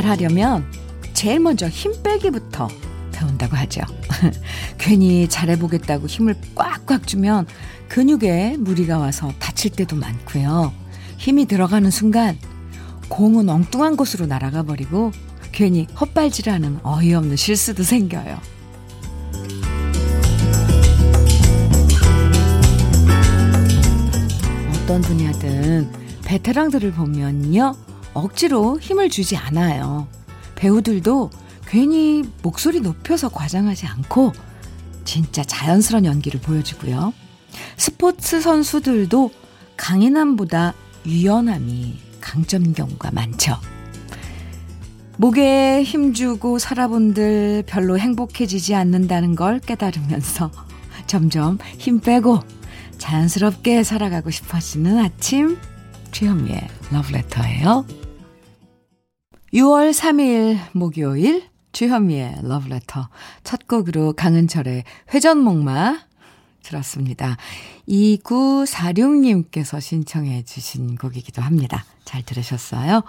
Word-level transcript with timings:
운동을 0.00 0.02
잘 0.02 0.06
하려면 0.06 0.64
제일 1.12 1.40
먼저 1.40 1.68
힘 1.68 1.92
빼기부터 2.02 2.68
배운다고 3.12 3.56
하죠. 3.56 3.82
괜히 4.78 5.28
잘해보겠다고 5.28 6.06
힘을 6.06 6.34
꽉꽉 6.54 7.06
주면 7.06 7.46
근육에 7.88 8.56
무리가 8.58 8.98
와서 8.98 9.32
다칠 9.38 9.70
때도 9.72 9.96
많고요. 9.96 10.72
힘이 11.18 11.46
들어가는 11.46 11.90
순간 11.90 12.38
공은 13.08 13.48
엉뚱한 13.48 13.96
곳으로 13.96 14.26
날아가 14.26 14.62
버리고 14.62 15.12
괜히 15.52 15.86
헛발질하는 16.00 16.80
어이없는 16.82 17.36
실수도 17.36 17.82
생겨요. 17.82 18.38
어떤 24.82 25.02
분야든 25.02 25.90
베테랑들을 26.24 26.92
보면요. 26.92 27.89
억지로 28.14 28.78
힘을 28.80 29.08
주지 29.10 29.36
않아요. 29.36 30.08
배우들도 30.56 31.30
괜히 31.66 32.24
목소리 32.42 32.80
높여서 32.80 33.28
과장하지 33.28 33.86
않고 33.86 34.32
진짜 35.04 35.42
자연스러운 35.42 36.04
연기를 36.04 36.40
보여주고요. 36.40 37.12
스포츠 37.76 38.40
선수들도 38.40 39.30
강인함보다 39.76 40.74
유연함이 41.06 41.98
강점인 42.20 42.74
경우가 42.74 43.10
많죠. 43.12 43.56
목에 45.16 45.82
힘주고 45.82 46.58
살아본들 46.58 47.64
별로 47.66 47.98
행복해지지 47.98 48.74
않는다는 48.74 49.34
걸 49.34 49.58
깨달으면서 49.58 50.50
점점 51.06 51.58
힘 51.78 52.00
빼고 52.00 52.40
자연스럽게 52.98 53.82
살아가고 53.82 54.30
싶어지는 54.30 54.98
아침 54.98 55.58
주현미의 56.10 56.68
러브레터예요. 56.92 57.86
6월 59.52 59.92
3일 59.92 60.58
목요일 60.72 61.48
주현미의 61.72 62.40
러브레터 62.42 63.08
첫 63.44 63.66
곡으로 63.66 64.12
강은철의 64.14 64.84
회전목마 65.12 65.98
들었습니다. 66.62 67.36
2946님께서 67.88 69.80
신청해 69.80 70.44
주신 70.44 70.96
곡이기도 70.96 71.42
합니다. 71.42 71.84
잘 72.04 72.22
들으셨어요? 72.22 73.02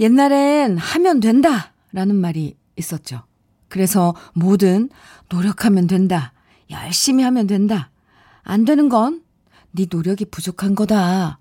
옛날엔 0.00 0.76
하면 0.76 1.20
된다 1.20 1.72
라는 1.92 2.16
말이 2.16 2.56
있었죠. 2.76 3.22
그래서 3.68 4.14
뭐든 4.34 4.90
노력하면 5.28 5.86
된다. 5.86 6.32
열심히 6.70 7.22
하면 7.24 7.46
된다. 7.46 7.90
안 8.42 8.64
되는 8.64 8.88
건 8.88 9.23
네 9.76 9.86
노력이 9.90 10.26
부족한 10.26 10.74
거다. 10.74 11.38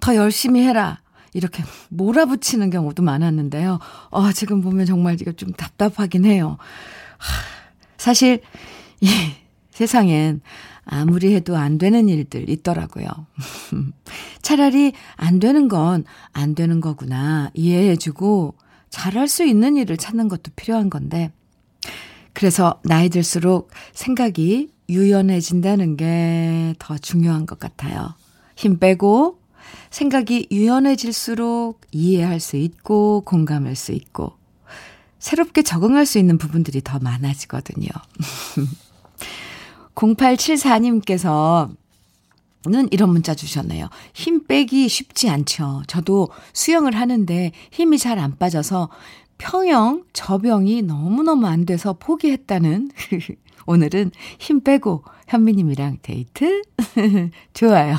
더 0.00 0.16
열심히 0.16 0.62
해라. 0.62 1.00
이렇게 1.34 1.64
몰아붙이는 1.88 2.70
경우도 2.70 3.02
많았는데요. 3.02 3.78
어, 4.10 4.32
지금 4.32 4.60
보면 4.60 4.86
정말 4.86 5.16
이거 5.20 5.32
좀 5.32 5.52
답답하긴 5.52 6.24
해요. 6.24 6.58
사실, 7.96 8.40
이 9.00 9.08
세상엔 9.70 10.42
아무리 10.84 11.34
해도 11.34 11.56
안 11.56 11.78
되는 11.78 12.08
일들 12.08 12.50
있더라고요. 12.50 13.06
차라리 14.42 14.92
안 15.16 15.38
되는 15.38 15.68
건 15.68 16.04
안 16.32 16.54
되는 16.54 16.80
거구나 16.80 17.50
이해해주고 17.54 18.54
잘할 18.90 19.28
수 19.28 19.44
있는 19.44 19.76
일을 19.76 19.96
찾는 19.96 20.28
것도 20.28 20.52
필요한 20.54 20.90
건데, 20.90 21.32
그래서 22.34 22.80
나이 22.84 23.08
들수록 23.08 23.70
생각이 23.94 24.70
유연해진다는 24.92 25.96
게 25.96 26.74
더 26.78 26.96
중요한 26.98 27.46
것 27.46 27.58
같아요. 27.58 28.14
힘 28.56 28.78
빼고 28.78 29.38
생각이 29.90 30.48
유연해질수록 30.50 31.80
이해할 31.92 32.40
수 32.40 32.56
있고 32.56 33.22
공감할 33.24 33.76
수 33.76 33.92
있고 33.92 34.32
새롭게 35.18 35.62
적응할 35.62 36.06
수 36.06 36.18
있는 36.18 36.38
부분들이 36.38 36.80
더 36.82 36.98
많아지거든요. 36.98 37.88
0874님께서 39.94 41.70
는 42.64 42.86
이런 42.92 43.10
문자 43.10 43.34
주셨네요. 43.34 43.88
힘 44.14 44.46
빼기 44.46 44.88
쉽지 44.88 45.28
않죠. 45.28 45.82
저도 45.88 46.28
수영을 46.52 46.94
하는데 46.94 47.50
힘이 47.72 47.98
잘 47.98 48.20
안 48.20 48.38
빠져서 48.38 48.88
평영, 49.38 50.04
저병이 50.12 50.82
너무너무 50.82 51.48
안 51.48 51.66
돼서 51.66 51.92
포기했다는 51.94 52.92
오늘은 53.66 54.10
힘 54.38 54.60
빼고 54.62 55.04
현미님이랑 55.28 55.98
데이트? 56.02 56.62
좋아요. 57.54 57.96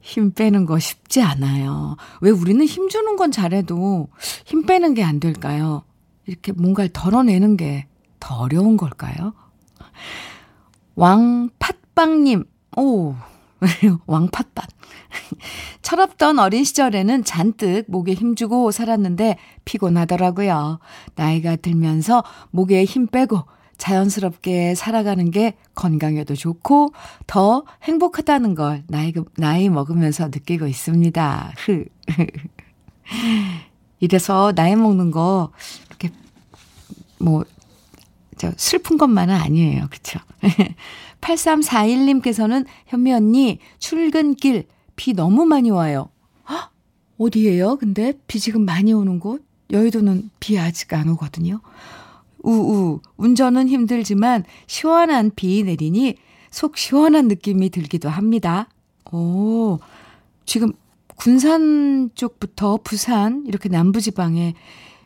힘 0.00 0.32
빼는 0.32 0.66
거 0.66 0.78
쉽지 0.78 1.22
않아요. 1.22 1.96
왜 2.20 2.30
우리는 2.30 2.64
힘 2.66 2.88
주는 2.88 3.16
건 3.16 3.30
잘해도 3.30 4.08
힘 4.44 4.64
빼는 4.64 4.94
게 4.94 5.02
안 5.02 5.20
될까요? 5.20 5.84
이렇게 6.26 6.52
뭔가를 6.52 6.90
덜어내는 6.92 7.56
게 7.56 7.86
더 8.20 8.36
어려운 8.36 8.76
걸까요? 8.76 9.32
왕팥빵님, 10.94 12.44
오, 12.76 13.14
왕팥빵. 14.06 14.64
철없던 15.82 16.38
어린 16.38 16.62
시절에는 16.62 17.24
잔뜩 17.24 17.84
목에 17.88 18.14
힘주고 18.14 18.70
살았는데 18.70 19.38
피곤하더라고요. 19.64 20.78
나이가 21.16 21.56
들면서 21.56 22.22
목에 22.52 22.84
힘 22.84 23.08
빼고 23.08 23.40
자연스럽게 23.82 24.76
살아가는 24.76 25.32
게 25.32 25.54
건강에도 25.74 26.36
좋고 26.36 26.92
더 27.26 27.64
행복하다는 27.82 28.54
걸 28.54 28.84
나이, 28.86 29.12
나이 29.36 29.68
먹으면서 29.68 30.26
느끼고 30.26 30.68
있습니다. 30.68 31.52
이래서 33.98 34.52
나이 34.54 34.76
먹는 34.76 35.10
거 35.10 35.50
이렇게 35.88 36.10
뭐, 37.18 37.44
저 38.38 38.52
슬픈 38.56 38.98
것만은 38.98 39.34
아니에요. 39.34 39.88
그쵸? 39.90 40.20
8341님께서는 41.20 42.66
현미 42.86 43.12
언니 43.12 43.58
출근길 43.80 44.68
비 44.94 45.12
너무 45.12 45.44
많이 45.44 45.70
와요. 45.70 46.08
헉, 46.48 46.70
어디예요? 47.18 47.78
근데 47.78 48.12
비 48.28 48.38
지금 48.38 48.64
많이 48.64 48.92
오는 48.92 49.18
곳? 49.18 49.44
여의도는 49.72 50.30
비 50.38 50.56
아직 50.56 50.92
안 50.92 51.08
오거든요. 51.08 51.60
우우, 52.42 53.00
운전은 53.16 53.68
힘들지만 53.68 54.44
시원한 54.66 55.30
비 55.34 55.62
내리니 55.62 56.16
속 56.50 56.76
시원한 56.76 57.28
느낌이 57.28 57.70
들기도 57.70 58.08
합니다. 58.08 58.68
오, 59.10 59.78
지금 60.46 60.72
군산 61.16 62.10
쪽부터 62.14 62.78
부산, 62.82 63.44
이렇게 63.46 63.68
남부지방에, 63.68 64.54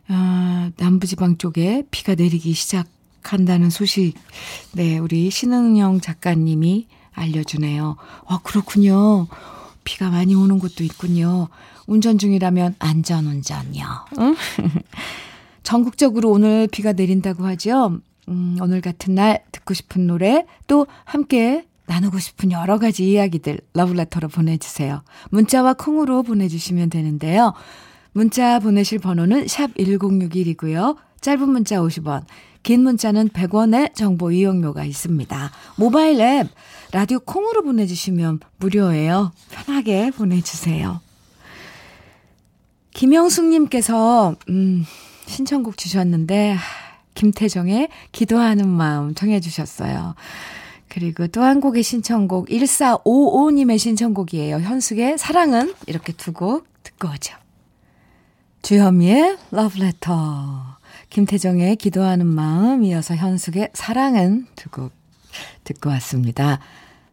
아, 0.07 0.71
남부지방 0.77 1.37
쪽에 1.37 1.83
비가 1.91 2.15
내리기 2.15 2.53
시작한다는 2.53 3.69
소식, 3.69 4.13
네, 4.73 4.97
우리 4.97 5.29
신은영 5.29 6.01
작가님이 6.01 6.87
알려주네요. 7.13 7.97
아, 8.27 8.39
그렇군요. 8.43 9.27
비가 9.83 10.09
많이 10.09 10.35
오는 10.35 10.59
곳도 10.59 10.83
있군요. 10.83 11.47
운전 11.87 12.17
중이라면 12.17 12.75
안전운전요. 12.79 13.85
응? 14.19 14.35
전국적으로 15.67 16.31
오늘 16.31 16.69
비가 16.71 16.93
내린다고 16.93 17.45
하죠. 17.47 17.99
음, 18.29 18.57
오늘 18.61 18.79
같은 18.79 19.15
날 19.15 19.43
듣고 19.51 19.73
싶은 19.73 20.07
노래 20.07 20.45
또 20.65 20.87
함께 21.03 21.65
나누고 21.87 22.19
싶은 22.19 22.53
여러 22.53 22.79
가지 22.79 23.11
이야기들 23.11 23.59
러블레터로 23.73 24.29
보내주세요. 24.29 25.03
문자와 25.29 25.73
콩으로 25.73 26.23
보내주시면 26.23 26.89
되는데요. 26.89 27.53
문자 28.13 28.59
보내실 28.59 28.99
번호는 28.99 29.49
샵 29.49 29.73
1061이고요. 29.73 30.95
짧은 31.19 31.49
문자 31.49 31.81
50원, 31.81 32.23
긴 32.63 32.83
문자는 32.83 33.27
100원의 33.27 33.93
정보 33.93 34.31
이용료가 34.31 34.85
있습니다. 34.85 35.51
모바일 35.75 36.21
앱 36.21 36.47
라디오 36.93 37.19
콩으로 37.19 37.63
보내주시면 37.63 38.39
무료예요. 38.59 39.33
편하게 39.51 40.11
보내주세요. 40.11 41.01
김영숙님께서 42.91 44.37
음, 44.47 44.85
신청곡 45.27 45.77
주셨는데, 45.77 46.57
김태정의 47.13 47.89
기도하는 48.11 48.67
마음 48.69 49.13
청해 49.15 49.39
주셨어요. 49.39 50.15
그리고 50.89 51.27
또 51.27 51.41
한 51.41 51.59
곡의 51.59 51.83
신청곡, 51.83 52.47
1455님의 52.47 53.77
신청곡이에요. 53.77 54.57
현숙의 54.59 55.17
사랑은 55.17 55.73
이렇게 55.87 56.13
두 56.13 56.31
곡 56.31 56.65
듣고 56.83 57.09
오죠. 57.09 57.35
주현미의 58.61 59.37
러브레터, 59.51 60.77
김태정의 61.09 61.75
기도하는 61.77 62.25
마음, 62.27 62.83
이어서 62.83 63.15
현숙의 63.15 63.71
사랑은 63.73 64.47
두 64.55 64.69
곡 64.69 64.91
듣고 65.65 65.89
왔습니다. 65.89 66.59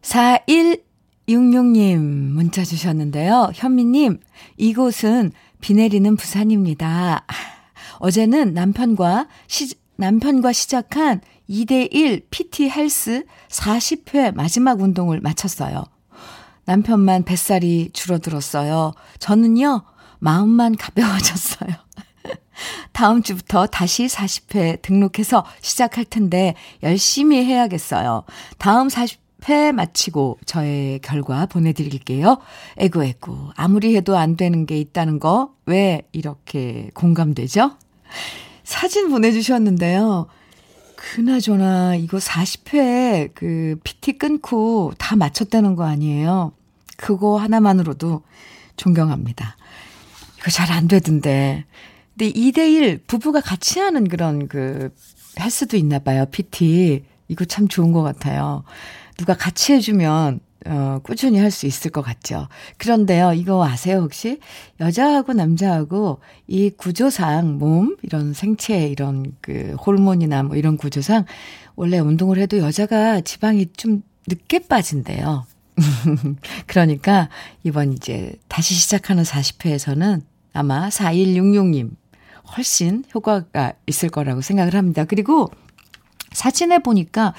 4166님 0.03 1.97
문자 1.99 2.63
주셨는데요. 2.65 3.51
현미님, 3.55 4.21
이곳은 4.57 5.33
비 5.61 5.75
내리는 5.75 6.15
부산입니다. 6.17 7.25
어제는 7.99 8.55
남편과 8.55 9.29
시, 9.47 9.75
남편과 9.97 10.53
시작한 10.53 11.21
2대1 11.49 12.25
PT 12.31 12.71
헬스 12.71 13.25
40회 13.49 14.35
마지막 14.35 14.81
운동을 14.81 15.21
마쳤어요. 15.21 15.85
남편만 16.65 17.25
뱃살이 17.25 17.91
줄어들었어요. 17.93 18.93
저는요, 19.19 19.83
마음만 20.19 20.77
가벼워졌어요. 20.77 21.71
다음 22.93 23.23
주부터 23.23 23.67
다시 23.67 24.07
40회 24.07 24.81
등록해서 24.81 25.45
시작할 25.61 26.07
텐데 26.07 26.55
열심히 26.83 27.45
해야겠어요. 27.45 28.25
다음 28.57 28.89
40회 28.89 29.73
마치고 29.73 30.39
저의 30.47 31.01
결과 31.01 31.45
보내드릴게요. 31.45 32.39
에구, 32.79 33.05
에구. 33.05 33.51
아무리 33.57 33.95
해도 33.95 34.17
안 34.17 34.37
되는 34.37 34.65
게 34.65 34.79
있다는 34.79 35.21
거 35.21 35.55
왜 35.67 36.03
이렇게 36.13 36.91
공감되죠? 36.95 37.77
사진 38.65 39.11
보내주셨는데요. 39.11 40.27
그나저나 40.97 41.97
이거 41.97 42.19
40회 42.19 43.31
그 43.35 43.79
PT 43.85 44.15
끊고 44.19 44.93
다 44.99 45.17
마쳤다는 45.17 45.77
거 45.77 45.85
아니에요? 45.85 46.53
그거 46.97 47.37
하나만으로도 47.39 48.23
존경합니다. 48.77 49.57
이거 50.39 50.51
잘 50.51 50.71
안 50.71 50.89
되던데. 50.89 51.65
근데 52.17 52.33
2대1 52.33 53.07
부부가 53.07 53.41
같이 53.41 53.81
하는 53.81 54.09
그런 54.09 54.49
그 54.49 54.91
헬스도 55.39 55.77
있나 55.77 55.99
봐요. 55.99 56.27
PT. 56.31 57.05
이거 57.29 57.45
참 57.45 57.69
좋은 57.69 57.93
것 57.93 58.03
같아요. 58.03 58.65
누가 59.17 59.35
같이 59.35 59.73
해주면 59.73 60.41
어, 60.67 61.01
꾸준히 61.03 61.39
할 61.39 61.51
수 61.51 61.67
있을 61.67 61.91
것 61.91 62.03
같죠. 62.03 62.49
그런데요, 62.79 63.33
이거 63.35 63.65
아세요, 63.65 63.99
혹시? 63.99 64.39
여자하고 64.81 65.33
남자하고 65.35 66.21
이 66.47 66.71
구조상, 66.71 67.59
몸, 67.59 67.97
이런 68.03 68.33
생체, 68.33 68.87
이런 68.89 69.35
그 69.41 69.77
호르몬이나 69.87 70.43
뭐 70.43 70.57
이런 70.57 70.77
구조상, 70.77 71.25
원래 71.77 71.99
운동을 71.99 72.39
해도 72.39 72.59
여자가 72.59 73.21
지방이 73.21 73.67
좀 73.77 74.03
늦게 74.27 74.61
빠진대요. 74.67 75.47
그러니까 76.67 77.29
이번 77.63 77.93
이제 77.93 78.35
다시 78.49 78.75
시작하는 78.75 79.23
40회에서는 79.23 80.23
아마 80.53 80.89
4166님 80.89 81.91
훨씬 82.57 83.05
효과가 83.15 83.73
있을 83.87 84.09
거라고 84.09 84.41
생각을 84.41 84.75
합니다. 84.75 85.05
그리고 85.05 85.51
사진에 86.33 86.79
보니까 86.79 87.35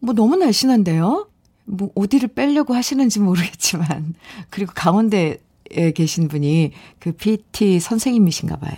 뭐 0.00 0.14
너무 0.14 0.36
날씬한데요? 0.36 1.28
뭐 1.66 1.90
어디를 1.94 2.28
빼려고 2.28 2.74
하시는지 2.74 3.20
모르겠지만 3.20 4.14
그리고 4.50 4.72
가운데에 4.74 5.38
계신 5.94 6.28
분이 6.28 6.72
그 6.98 7.12
PT 7.12 7.80
선생님이신가 7.80 8.56
봐요. 8.56 8.74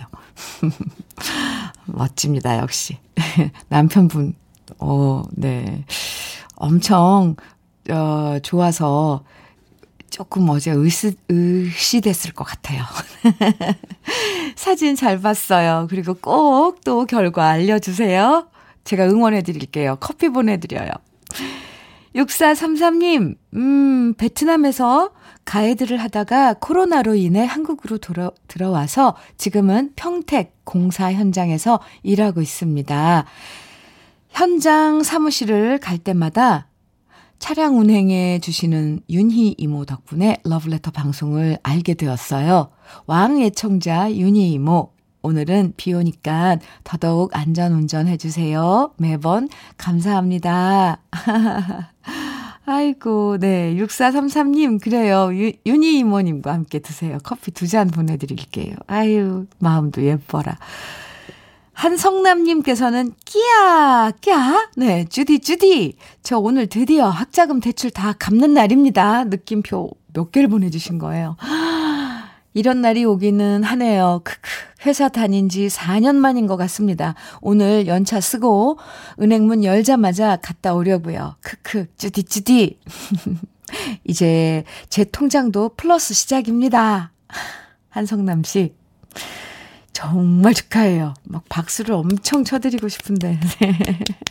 멋집니다, 1.85 2.57
역시. 2.59 2.97
남편분, 3.69 4.33
어, 4.79 5.23
네. 5.31 5.85
엄청, 6.55 7.35
어, 7.89 8.37
좋아서 8.43 9.23
조금 10.09 10.49
어제 10.49 10.71
의시, 10.71 11.13
의시됐을 11.29 12.33
것 12.33 12.43
같아요. 12.43 12.83
사진 14.55 14.95
잘 14.95 15.21
봤어요. 15.21 15.87
그리고 15.89 16.13
꼭 16.15 16.81
또 16.83 17.05
결과 17.05 17.49
알려주세요. 17.49 18.47
제가 18.83 19.05
응원해 19.05 19.41
드릴게요. 19.43 19.97
커피 19.99 20.29
보내드려요. 20.29 20.89
6433님, 22.15 23.35
음, 23.55 24.13
베트남에서 24.15 25.11
가이드를 25.45 25.97
하다가 25.97 26.55
코로나로 26.55 27.15
인해 27.15 27.45
한국으로 27.45 27.97
돌아, 27.97 28.31
들어와서 28.47 29.15
지금은 29.37 29.93
평택 29.95 30.59
공사 30.63 31.11
현장에서 31.11 31.79
일하고 32.03 32.41
있습니다. 32.41 33.25
현장 34.29 35.03
사무실을 35.03 35.79
갈 35.79 35.97
때마다 35.97 36.67
차량 37.39 37.79
운행해 37.79 38.39
주시는 38.39 39.01
윤희 39.09 39.55
이모 39.57 39.85
덕분에 39.85 40.37
러브레터 40.43 40.91
방송을 40.91 41.57
알게 41.63 41.93
되었어요. 41.93 42.69
왕 43.07 43.41
애청자 43.41 44.11
윤희 44.13 44.51
이모, 44.51 44.91
오늘은 45.21 45.73
비 45.77 45.93
오니까 45.93 46.57
더더욱 46.83 47.35
안전 47.35 47.73
운전해 47.73 48.17
주세요. 48.17 48.91
매번 48.97 49.49
감사합니다. 49.77 51.01
아이고, 52.65 53.37
네. 53.39 53.73
6433님, 53.75 54.79
그래요. 54.81 55.29
유, 55.33 55.51
윤희 55.65 55.97
이모님과 55.99 56.53
함께 56.53 56.79
드세요. 56.79 57.17
커피 57.23 57.51
두 57.51 57.65
잔 57.67 57.87
보내드릴게요. 57.89 58.75
아유, 58.87 59.45
마음도 59.57 60.03
예뻐라. 60.03 60.57
한성남님께서는 61.73 63.13
끼야, 63.25 64.11
끼야? 64.21 64.69
네, 64.75 65.05
주디, 65.05 65.39
주디. 65.39 65.95
저 66.21 66.37
오늘 66.37 66.67
드디어 66.67 67.07
학자금 67.09 67.59
대출 67.61 67.89
다 67.89 68.13
갚는 68.19 68.53
날입니다. 68.53 69.23
느낌표 69.25 69.89
몇 70.13 70.31
개를 70.31 70.49
보내주신 70.49 70.99
거예요. 70.99 71.37
이런 72.59 72.81
날이 72.81 73.05
오기는 73.05 73.63
하네요. 73.63 74.19
크크. 74.25 74.49
회사 74.85 75.07
다닌 75.07 75.47
지 75.47 75.67
4년 75.67 76.15
만인 76.17 76.45
것 76.45 76.57
같습니다. 76.57 77.15
오늘 77.39 77.87
연차 77.87 78.19
쓰고 78.19 78.77
은행문 79.21 79.63
열자마자 79.63 80.35
갔다 80.35 80.73
오려고요. 80.73 81.37
크크. 81.39 81.87
쭈디. 81.95 82.79
이제 84.03 84.65
제 84.89 85.05
통장도 85.05 85.75
플러스 85.77 86.13
시작입니다. 86.13 87.13
한성남 87.87 88.43
씨. 88.43 88.73
정말 89.93 90.53
축하해요. 90.53 91.13
막 91.23 91.43
박수를 91.47 91.95
엄청 91.95 92.43
쳐드리고 92.43 92.89
싶은데. 92.89 93.39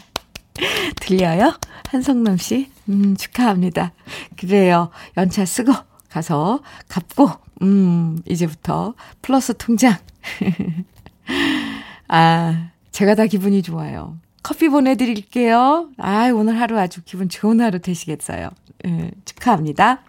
들려요? 1.00 1.58
한성남 1.88 2.36
씨? 2.36 2.70
음, 2.90 3.16
축하합니다. 3.16 3.92
그래요. 4.36 4.90
연차 5.16 5.46
쓰고 5.46 5.72
가서 6.08 6.60
갚고, 6.88 7.30
음, 7.62 8.18
이제부터 8.26 8.94
플러스 9.22 9.54
통장. 9.56 9.96
아, 12.08 12.70
제가 12.92 13.14
다 13.14 13.26
기분이 13.26 13.62
좋아요. 13.62 14.18
커피 14.42 14.68
보내드릴게요. 14.68 15.90
아, 15.98 16.30
오늘 16.34 16.58
하루 16.60 16.78
아주 16.78 17.02
기분 17.04 17.28
좋은 17.28 17.60
하루 17.60 17.80
되시겠어요. 17.80 18.48
예, 18.86 19.10
축하합니다. 19.24 20.02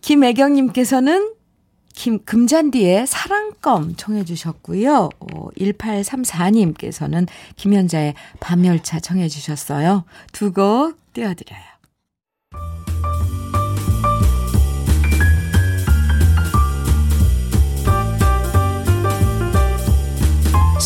김애경님께서는 0.00 1.34
김, 1.92 2.24
금잔디의 2.24 3.06
사랑껌 3.06 3.96
청해 3.96 4.24
주셨고요. 4.24 5.08
어, 5.18 5.48
1834님께서는 5.58 7.26
김현자의 7.56 8.14
밤열차 8.40 9.00
청해 9.00 9.28
주셨어요. 9.28 10.04
두 10.32 10.52
곡 10.52 10.96
띄워드려요. 11.12 11.75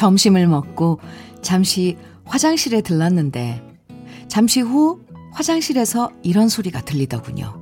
점심을 0.00 0.46
먹고 0.46 0.98
잠시 1.42 1.98
화장실에 2.24 2.80
들렀는데 2.80 3.62
잠시 4.28 4.62
후 4.62 5.02
화장실에서 5.32 6.10
이런 6.22 6.48
소리가 6.48 6.80
들리더군요. 6.80 7.60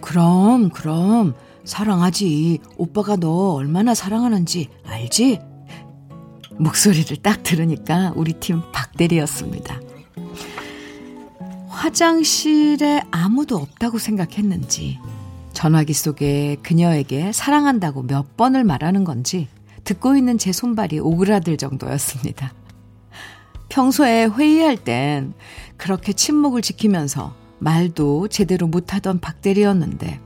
그럼, 0.00 0.70
그럼, 0.70 1.34
사랑하지. 1.64 2.60
오빠가 2.78 3.16
너 3.16 3.52
얼마나 3.52 3.92
사랑하는지 3.92 4.70
알지? 4.86 5.40
목소리를 6.58 7.18
딱 7.18 7.42
들으니까 7.42 8.14
우리 8.16 8.32
팀 8.32 8.62
박대리였습니다. 8.72 9.78
화장실에 11.68 13.02
아무도 13.10 13.56
없다고 13.58 13.98
생각했는지 13.98 14.98
전화기 15.52 15.92
속에 15.92 16.56
그녀에게 16.62 17.32
사랑한다고 17.32 18.04
몇 18.04 18.38
번을 18.38 18.64
말하는 18.64 19.04
건지 19.04 19.48
듣고 19.84 20.16
있는 20.16 20.38
제 20.38 20.52
손발이 20.52 20.98
오그라들 21.00 21.56
정도였습니다. 21.56 22.52
평소에 23.68 24.26
회의할 24.26 24.76
땐 24.76 25.34
그렇게 25.76 26.12
침묵을 26.12 26.62
지키면서 26.62 27.34
말도 27.58 28.28
제대로 28.28 28.66
못하던 28.66 29.20
박대리였는데 29.20 30.20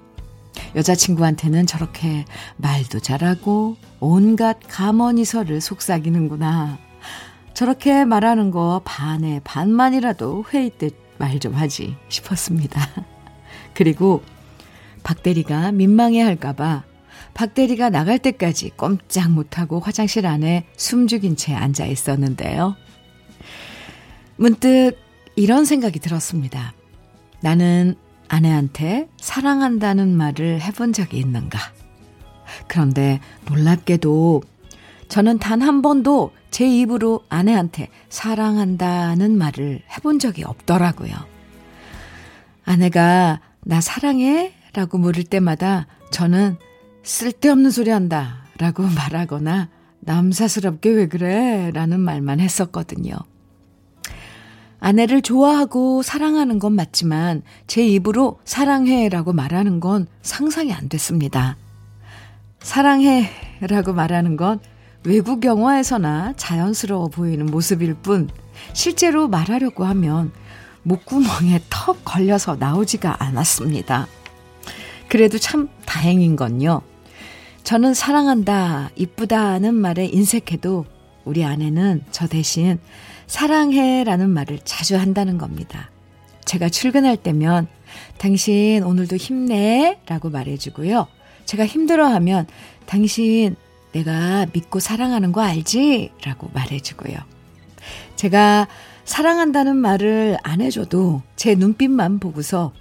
여자친구한테는 0.76 1.66
저렇게 1.66 2.25
말도 2.56 3.00
잘하고 3.00 3.76
온갖 4.00 4.59
가머니설을 4.68 5.61
속삭이는구나. 5.61 6.78
저렇게 7.54 8.04
말하는 8.04 8.50
거 8.50 8.80
반에 8.85 9.40
반만이라도 9.44 10.44
회의 10.52 10.71
때 10.71 10.90
말 11.23 11.38
좀 11.38 11.54
하지 11.54 11.97
싶었습니다. 12.09 12.80
그리고 13.75 14.23
박대리가 15.04 15.71
민망해 15.71 16.21
할까봐 16.21 16.82
박 17.34 17.54
대리가 17.54 17.90
나갈 17.90 18.18
때까지 18.18 18.70
꼼짝 18.76 19.30
못하고 19.30 19.80
화장실 19.80 20.26
안에 20.26 20.66
숨죽인 20.76 21.36
채 21.36 21.54
앉아 21.54 21.86
있었는데요. 21.86 22.76
문득 24.36 24.92
이런 25.36 25.64
생각이 25.64 25.98
들었습니다. 25.98 26.72
나는 27.40 27.94
아내한테 28.28 29.08
사랑한다는 29.20 30.16
말을 30.16 30.60
해본 30.60 30.92
적이 30.92 31.18
있는가? 31.18 31.58
그런데 32.68 33.20
놀랍게도 33.46 34.42
저는 35.08 35.38
단 35.38 35.62
한 35.62 35.82
번도 35.82 36.32
제 36.50 36.66
입으로 36.66 37.24
아내한테 37.28 37.88
사랑한다는 38.08 39.36
말을 39.36 39.82
해본 39.96 40.18
적이 40.18 40.44
없더라고요. 40.44 41.12
아내가 42.64 43.40
나 43.60 43.80
사랑해? 43.80 44.52
라고 44.74 44.98
물을 44.98 45.24
때마다 45.24 45.86
저는 46.10 46.56
쓸데없는 47.02 47.71
소리 47.71 47.90
한다 47.90 48.44
라고 48.59 48.82
말하거나 48.88 49.68
남사스럽게 50.00 50.90
왜 50.90 51.06
그래? 51.09 51.71
라는 51.73 52.00
말만 52.00 52.40
했었거든요. 52.40 53.14
아내를 54.80 55.23
좋아하고 55.23 56.02
사랑하는 56.02 56.59
건 56.59 56.75
맞지만 56.75 57.42
제 57.68 57.87
입으로 57.87 58.40
사랑해 58.44 59.09
라고 59.09 59.32
말하는 59.32 59.78
건 59.78 60.09
상상이 60.23 60.73
안 60.73 60.88
됐습니다. 60.88 61.56
사랑해 62.61 63.30
라고 63.61 63.92
말하는 63.92 64.37
건 64.37 64.59
외국 65.04 65.44
영화에서나 65.44 66.35
자연스러워 66.37 67.09
보이는 67.09 67.47
모습일 67.47 67.94
뿐 67.94 68.28
실제로 68.73 69.28
말하려고 69.28 69.85
하면 69.85 70.32
목구멍에 70.82 71.61
턱 71.71 72.04
걸려서 72.04 72.56
나오지가 72.56 73.23
않았습니다. 73.23 74.09
그래도 75.09 75.38
참 75.38 75.68
다행인 75.87 76.35
건요. 76.35 76.82
저는 77.62 77.95
사랑한다, 77.95 78.90
이쁘다는 78.97 79.75
말에 79.75 80.07
인색해도 80.07 80.85
우리 81.25 81.45
아내는 81.45 82.02
저 82.11 82.26
대신 82.26 82.78
사랑해 83.26 84.04
라는 84.04 84.31
말을 84.31 84.59
자주 84.64 84.97
한다는 84.97 85.38
겁니다. 85.38 85.90
제가 86.45 86.69
출근할 86.69 87.16
때면 87.16 87.69
당신 88.19 88.83
오늘도 88.83 89.16
힘내 89.16 89.99
라고 90.07 90.28
말해주고요. 90.28 91.07
제가 91.45 91.66
힘들어하면 91.66 92.47
당신 92.87 93.57
내가 93.92 94.47
믿고 94.52 94.81
사랑하는 94.81 95.33
거 95.33 95.40
알지? 95.42 96.11
라고 96.25 96.50
말해주고요. 96.52 97.16
제가 98.16 98.69
사랑한다는 99.04 99.76
말을 99.76 100.38
안 100.42 100.61
해줘도 100.61 101.23
제 101.37 101.54
눈빛만 101.54 102.19
보고서 102.19 102.73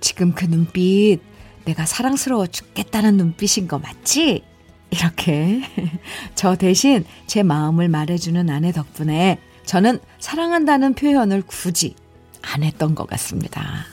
지금 0.00 0.32
그 0.32 0.44
눈빛 0.46 1.20
내가 1.64 1.86
사랑스러워 1.86 2.46
죽겠다는 2.46 3.16
눈빛인 3.16 3.68
거 3.68 3.78
맞지? 3.78 4.42
이렇게 4.90 5.62
저 6.34 6.56
대신 6.56 7.04
제 7.26 7.42
마음을 7.42 7.88
말해주는 7.88 8.48
아내 8.50 8.70
덕분에 8.72 9.38
저는 9.64 9.98
사랑한다는 10.18 10.94
표현을 10.94 11.42
굳이 11.42 11.96
안 12.42 12.62
했던 12.62 12.94
것 12.94 13.06
같습니다. 13.08 13.86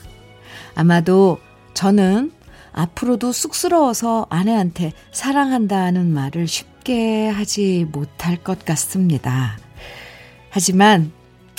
아마도 0.74 1.38
저는 1.74 2.32
앞으로도 2.72 3.32
쑥스러워서 3.32 4.26
아내한테 4.30 4.92
사랑한다는 5.12 6.12
말을 6.12 6.46
쉽게 6.46 7.28
하지 7.28 7.86
못할 7.90 8.36
것 8.36 8.64
같습니다. 8.64 9.58
하지만 10.50 11.12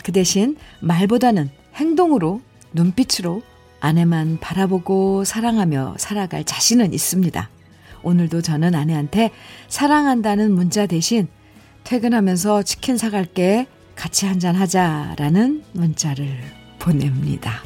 그 0.04 0.12
대신 0.12 0.58
말보다는 0.82 1.50
행동으로, 1.76 2.42
눈빛으로 2.74 3.42
아내만 3.84 4.38
바라보고 4.40 5.26
사랑하며 5.26 5.96
살아갈 5.98 6.46
자신은 6.46 6.94
있습니다. 6.94 7.50
오늘도 8.02 8.42
저는 8.42 8.76
아내한테 8.76 9.30
사랑한다는 9.68 10.54
문자 10.54 10.86
대신 10.86 11.28
퇴근하면서 11.84 12.64
치킨 12.64 12.98
사갈게 12.98 13.68
같이 13.96 14.26
한잔 14.26 14.56
하자라는 14.56 15.66
문자를 15.74 16.40
보냅니다. 16.80 17.62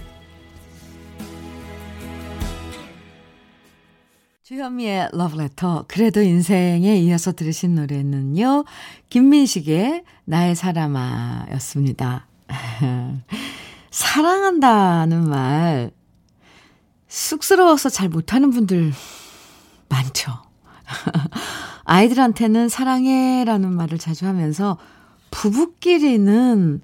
주현미의 4.42 5.10
러브레터 5.14 5.86
그래도 5.88 6.24
인생에 6.24 6.98
이어서 6.98 7.32
들으신 7.32 7.76
노래는요. 7.76 8.66
김민식의 9.12 10.04
나의 10.26 10.56
사람아 10.56 11.46
였습니다. 11.52 12.26
사랑한다는 13.92 15.30
말 15.30 15.97
쑥스러워서 17.18 17.90
잘 17.90 18.10
못하는 18.10 18.52
분들 18.52 18.94
많죠. 19.90 20.32
아이들한테는 21.84 22.70
사랑해라는 22.70 23.74
말을 23.74 23.98
자주 23.98 24.28
하면서 24.28 24.78
부부끼리는 25.32 26.82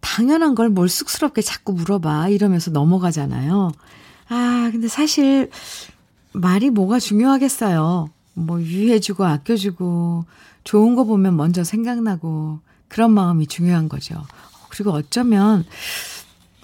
당연한 0.00 0.54
걸 0.54 0.68
뭘 0.68 0.90
쑥스럽게 0.90 1.40
자꾸 1.40 1.72
물어봐 1.72 2.28
이러면서 2.28 2.70
넘어가잖아요. 2.70 3.72
아, 4.28 4.68
근데 4.70 4.88
사실 4.88 5.50
말이 6.32 6.68
뭐가 6.68 6.98
중요하겠어요. 6.98 8.10
뭐 8.34 8.60
유해주고 8.60 9.24
아껴주고 9.24 10.26
좋은 10.64 10.96
거 10.96 11.04
보면 11.04 11.34
먼저 11.36 11.64
생각나고 11.64 12.60
그런 12.88 13.12
마음이 13.12 13.46
중요한 13.46 13.88
거죠. 13.88 14.22
그리고 14.68 14.90
어쩌면 14.90 15.64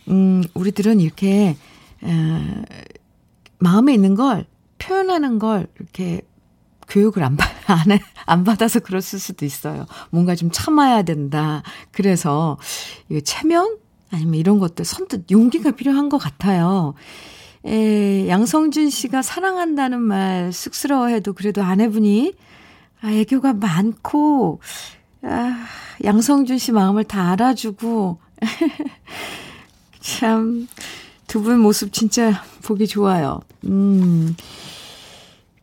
음 0.08 0.42
우리들은 0.52 1.00
이렇게 1.00 1.56
에, 2.04 2.64
마음에 3.58 3.94
있는 3.94 4.14
걸 4.14 4.46
표현하는 4.78 5.38
걸 5.38 5.66
이렇게 5.78 6.22
교육을 6.88 7.22
안, 7.22 7.36
받, 7.36 7.48
안, 7.70 7.90
해, 7.92 8.00
안 8.26 8.44
받아서 8.44 8.80
그랬을 8.80 9.18
수도 9.18 9.44
있어요. 9.44 9.86
뭔가 10.10 10.34
좀 10.34 10.50
참아야 10.50 11.02
된다. 11.02 11.62
그래서, 11.92 12.58
이거 13.08 13.20
체면? 13.20 13.78
아니면 14.10 14.34
이런 14.34 14.58
것들 14.58 14.84
선뜻 14.84 15.30
용기가 15.30 15.70
필요한 15.70 16.08
것 16.08 16.18
같아요. 16.18 16.94
에, 17.64 18.26
양성준 18.28 18.90
씨가 18.90 19.22
사랑한다는 19.22 20.00
말 20.00 20.52
쑥스러워해도 20.52 21.34
그래도 21.34 21.62
아내분이 21.62 22.32
아, 23.02 23.10
애교가 23.10 23.54
많고, 23.54 24.60
아, 25.22 25.66
양성준 26.04 26.58
씨 26.58 26.72
마음을 26.72 27.04
다 27.04 27.30
알아주고, 27.30 28.18
참, 30.00 30.68
두 31.30 31.42
분 31.42 31.60
모습 31.60 31.92
진짜 31.92 32.42
보기 32.64 32.88
좋아요. 32.88 33.40
음, 33.66 34.34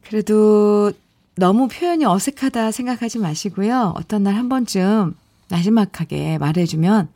그래도 0.08 0.94
너무 1.36 1.68
표현이 1.68 2.06
어색하다 2.06 2.72
생각하지 2.72 3.20
마시고요. 3.20 3.94
어떤 3.98 4.24
날 4.24 4.36
한 4.36 4.48
번쯤 4.48 5.14
마지막하게 5.50 6.38
말해주면 6.38 7.10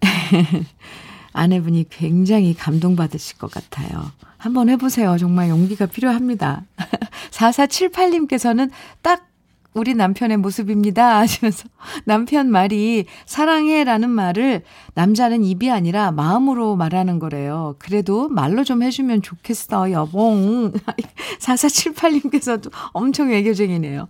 아내분이 1.32 1.86
굉장히 1.88 2.52
감동받으실 2.54 3.38
것 3.38 3.50
같아요. 3.50 4.10
한번 4.36 4.68
해보세요. 4.68 5.16
정말 5.18 5.48
용기가 5.48 5.86
필요합니다. 5.86 6.64
4478님께서는 7.30 8.70
딱 9.00 9.26
우리 9.74 9.94
남편의 9.94 10.38
모습입니다. 10.38 11.18
하시면서 11.20 11.68
남편 12.04 12.50
말이 12.50 13.06
사랑해 13.26 13.84
라는 13.84 14.10
말을 14.10 14.62
남자는 14.94 15.44
입이 15.44 15.70
아니라 15.70 16.10
마음으로 16.10 16.76
말하는 16.76 17.18
거래요. 17.18 17.76
그래도 17.78 18.28
말로 18.28 18.64
좀 18.64 18.82
해주면 18.82 19.22
좋겠어, 19.22 19.92
여봉. 19.92 20.72
4478님께서도 21.40 22.70
엄청 22.92 23.32
애교쟁이네요. 23.32 24.08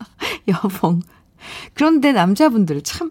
여봉. 0.48 1.00
그런데 1.74 2.12
남자분들 2.12 2.82
참 2.82 3.10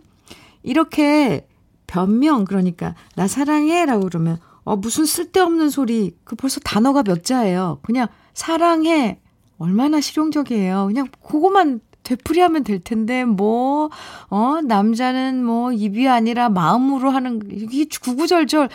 이렇게 0.63 1.47
변명 1.87 2.45
그러니까 2.45 2.95
나 3.15 3.27
사랑해 3.27 3.85
라고 3.85 4.05
그러면 4.05 4.37
어 4.63 4.75
무슨 4.75 5.05
쓸데없는 5.05 5.69
소리 5.69 6.15
그 6.23 6.35
벌써 6.35 6.59
단어가 6.59 7.01
몇 7.01 7.23
자예요. 7.23 7.79
그냥 7.81 8.07
사랑해 8.33 9.19
얼마나 9.57 9.99
실용적이에요. 9.99 10.85
그냥 10.87 11.07
그거만 11.25 11.81
되풀이하면 12.13 12.63
될 12.63 12.79
텐데 12.79 13.25
뭐 13.25 13.89
어 14.29 14.61
남자는 14.61 15.43
뭐 15.43 15.71
입이 15.71 16.07
아니라 16.07 16.49
마음으로 16.49 17.09
하는 17.11 17.41
이게 17.51 17.85
구구절절 18.01 18.69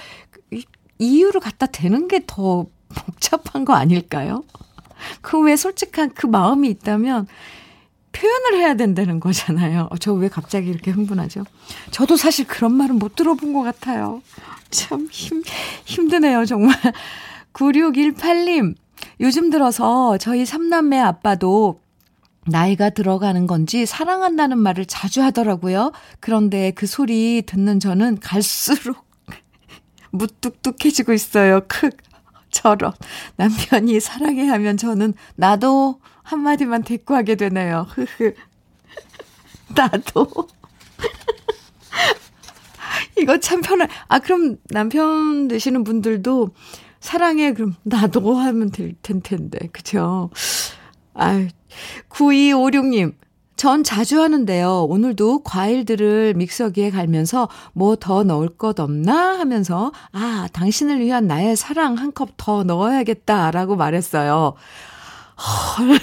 이유를 0.99 1.41
갖다 1.41 1.67
대는 1.67 2.09
게 2.09 2.21
더 2.27 2.67
복잡한 2.95 3.65
거 3.65 3.75
아닐까요? 3.75 4.45
그 5.21 5.39
왜 5.41 5.57
솔직한 5.57 6.11
그 6.15 6.27
마음이 6.27 6.69
있다면 6.71 7.27
표현을 8.13 8.59
해야 8.59 8.75
된다는 8.75 9.19
거잖아요. 9.21 9.89
어, 9.91 9.97
저왜 9.99 10.29
갑자기 10.29 10.71
이렇게 10.71 10.93
흥분하죠? 10.93 11.45
저도 11.91 12.17
사실 12.17 12.47
그런 12.47 12.73
말은 12.75 12.99
못 13.01 13.17
들어본 13.17 13.53
것 13.53 13.63
같아요. 13.63 14.23
참 14.71 15.09
힘, 15.11 15.43
힘드네요, 15.85 16.45
정말. 16.47 16.77
9618님, 17.53 18.75
요즘 19.21 19.51
들어서 19.51 20.17
저희 20.19 20.47
삼남매 20.47 20.99
아빠도 21.01 21.81
나이가 22.47 22.91
들어가는 22.91 23.47
건지 23.47 23.87
사랑한다는 23.87 24.59
말을 24.59 24.85
자주 24.87 25.23
하더라고요. 25.23 25.93
그런데 26.21 26.73
그 26.73 26.87
소리 26.87 27.43
듣는 27.47 27.81
저는 27.81 28.21
갈수록 28.21 29.07
무뚝뚝해지고 30.13 31.13
있어요. 31.13 31.61
크. 31.69 31.91
저런. 32.51 32.93
남편이 33.37 34.01
사랑해 34.01 34.47
하면 34.47 34.77
저는 34.77 35.15
나도 35.35 36.01
한마디만 36.23 36.85
대꾸하게 36.85 37.35
되네요. 37.35 37.87
흐흐. 37.91 38.33
나도. 39.75 40.31
이거 43.19 43.41
참 43.41 43.61
편해. 43.61 43.89
아, 44.09 44.21
그럼 44.21 44.57
남편 44.71 45.49
되시는 45.49 45.85
분들도 45.85 46.51
사랑해, 47.01 47.53
그럼 47.53 47.75
나도 47.83 48.37
하면 48.37 48.71
될 48.71 48.95
텐데. 49.03 49.59
그죠? 49.73 50.31
아유, 51.13 51.49
9256님. 52.09 53.15
전 53.57 53.85
자주 53.85 54.21
하는데요. 54.21 54.83
오늘도 54.89 55.45
과일들을 55.45 56.35
믹서기에 56.35 56.91
갈면서 56.91 57.49
뭐 57.73 57.95
더 57.97 58.25
넣을 58.25 58.49
것 58.49 58.81
없나 58.81 59.39
하면서 59.39 59.93
아, 60.13 60.49
당신을 60.53 60.99
위한 61.01 61.27
나의 61.29 61.55
사랑 61.57 61.95
한 61.95 62.13
컵 62.13 62.31
더 62.37 62.65
넣어야겠다라고 62.65 63.77
말했어요. 63.77 64.55
헐, 65.37 65.99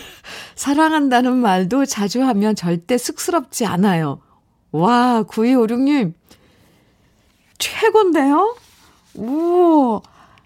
사랑한다는 0.56 1.36
말도 1.36 1.86
자주 1.86 2.24
하면 2.24 2.56
절대 2.56 2.98
쑥스럽지 2.98 3.66
않아요. 3.66 4.22
와, 4.72 5.24
9256님. 5.28 6.13
최곤데요? 7.60 8.56
오, 9.16 10.01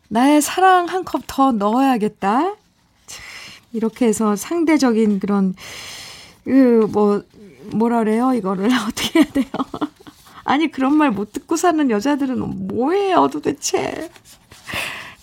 나의 0.09 0.41
사랑 0.41 0.87
한 0.87 1.03
컵 1.05 1.21
더 1.27 1.51
넣어야겠다. 1.51 2.55
이렇게 3.75 4.05
해서 4.07 4.35
상대적인 4.35 5.19
그런 5.19 5.53
그, 6.43 6.87
뭐, 6.91 7.23
뭐라 7.71 7.99
그래요? 7.99 8.33
이거를 8.33 8.69
어떻게 8.87 9.19
해야 9.19 9.25
돼요? 9.31 9.45
아니, 10.45 10.69
그런 10.71 10.95
말 10.95 11.11
못 11.11 11.33
듣고 11.33 11.55
사는 11.57 11.89
여자들은 11.89 12.67
뭐예요, 12.67 13.27
도대체? 13.29 14.09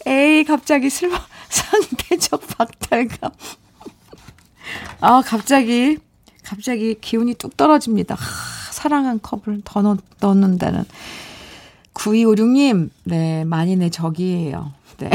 에이, 0.07 0.45
갑자기 0.45 0.91
슬퍼, 0.91 1.17
상대적 1.49 2.41
박탈감. 2.59 3.31
아, 5.01 5.23
갑자기, 5.25 5.99
갑자기 6.43 6.97
기운이 7.01 7.35
뚝 7.35 7.57
떨어집니다. 7.57 8.17
하, 8.17 8.73
사랑 8.73 9.07
한 9.07 9.21
컵을 9.23 9.63
더 9.65 9.83
넣, 9.83 9.97
넣는다는. 10.21 10.85
9256님, 11.95 12.91
네, 13.05 13.45
만인의 13.45 13.91
적이에요. 13.93 14.73
네, 14.99 15.11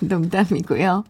농담이고요. 0.00 1.04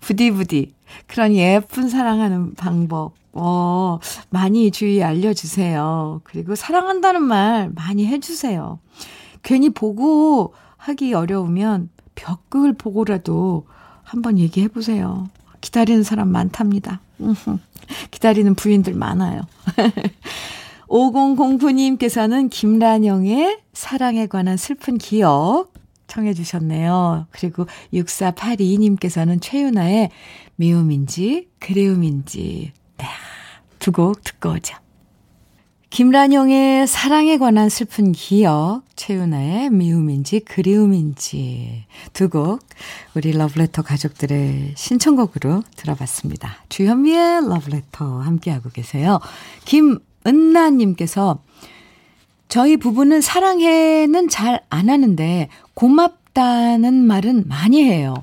부디부디. 0.00 0.72
그런 1.06 1.34
예쁜 1.34 1.88
사랑하는 1.88 2.54
방법. 2.54 3.12
어, 3.32 4.00
많이 4.28 4.70
주의 4.70 5.02
알려주세요. 5.02 6.20
그리고 6.24 6.56
사랑한다는 6.56 7.22
말 7.22 7.70
많이 7.74 8.06
해주세요. 8.06 8.80
괜히 9.42 9.70
보고 9.70 10.52
하기 10.76 11.14
어려우면 11.14 11.90
벽을 12.14 12.72
보고라도 12.74 13.66
한번 14.02 14.38
얘기해 14.38 14.68
보세요. 14.68 15.28
기다리는 15.60 16.02
사람 16.02 16.28
많답니다. 16.28 17.00
기다리는 18.10 18.54
부인들 18.54 18.94
많아요. 18.94 19.42
5009님께서는 20.88 22.50
김란영의 22.50 23.60
사랑에 23.72 24.26
관한 24.26 24.56
슬픈 24.56 24.98
기억 24.98 25.72
청해 26.10 26.34
주셨네요. 26.34 27.26
그리고 27.30 27.66
6482님께서는 27.94 29.40
최윤아의 29.40 30.10
미움인지 30.56 31.48
그리움인지 31.60 32.72
네, 32.98 33.06
두곡 33.78 34.22
듣고 34.24 34.50
오죠. 34.50 34.76
김란영의 35.90 36.86
사랑에 36.86 37.36
관한 37.36 37.68
슬픈 37.68 38.12
기억, 38.12 38.82
최윤아의 38.94 39.70
미움인지 39.70 40.40
그리움인지 40.40 41.84
두 42.12 42.28
곡 42.28 42.60
우리 43.14 43.32
러브레터 43.32 43.82
가족들의 43.82 44.74
신청곡으로 44.76 45.64
들어봤습니다. 45.76 46.64
주현미의 46.68 47.48
러브레터 47.48 48.20
함께하고 48.20 48.70
계세요. 48.70 49.18
김은나님께서 49.64 51.42
저희 52.50 52.76
부부는 52.76 53.20
사랑해는 53.20 54.28
잘 54.28 54.60
안 54.70 54.88
하는데 54.88 55.48
고맙다는 55.74 56.94
말은 56.94 57.44
많이 57.48 57.82
해요. 57.84 58.14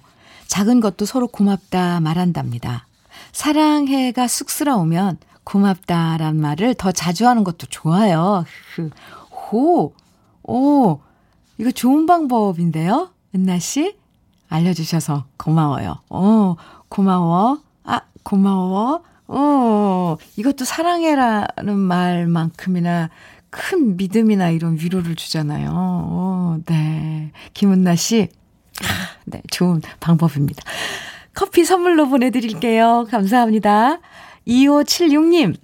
작은 0.48 0.80
것도 0.82 1.06
서로 1.06 1.28
고맙다 1.28 2.00
말한답니다. 2.02 2.88
사랑해가 3.32 4.28
쑥스러우면 4.28 5.18
고맙다란 5.44 6.36
말을 6.36 6.74
더 6.74 6.92
자주 6.92 7.28
하는 7.28 7.44
것도 7.44 7.68
좋아요. 7.70 8.44
호, 9.32 9.94
오, 10.44 11.00
이거 11.58 11.72
좋은 11.72 12.06
방법인데요? 12.06 13.12
은나 13.34 13.60
씨? 13.60 13.96
알려주셔서 14.50 15.26
고마워요. 15.38 16.00
어, 16.10 16.56
고마워. 16.90 17.60
아, 17.84 18.02
고마워. 18.24 19.04
어, 19.28 20.18
이것도 20.38 20.66
사랑해라는 20.66 21.78
말만큼이나 21.78 23.10
큰 23.58 23.98
믿음이나 23.98 24.52
이런 24.52 24.78
위로를 24.80 25.16
주잖아요. 25.16 25.72
어, 25.74 26.60
네. 26.68 27.32
김은나 27.54 27.96
씨. 27.96 28.30
네, 29.26 29.42
좋은 29.50 29.82
방법입니다. 30.00 30.64
커피 31.34 31.66
선물로 31.66 32.08
보내드릴게요. 32.08 33.08
감사합니다. 33.10 34.00
2576님, 34.48 35.56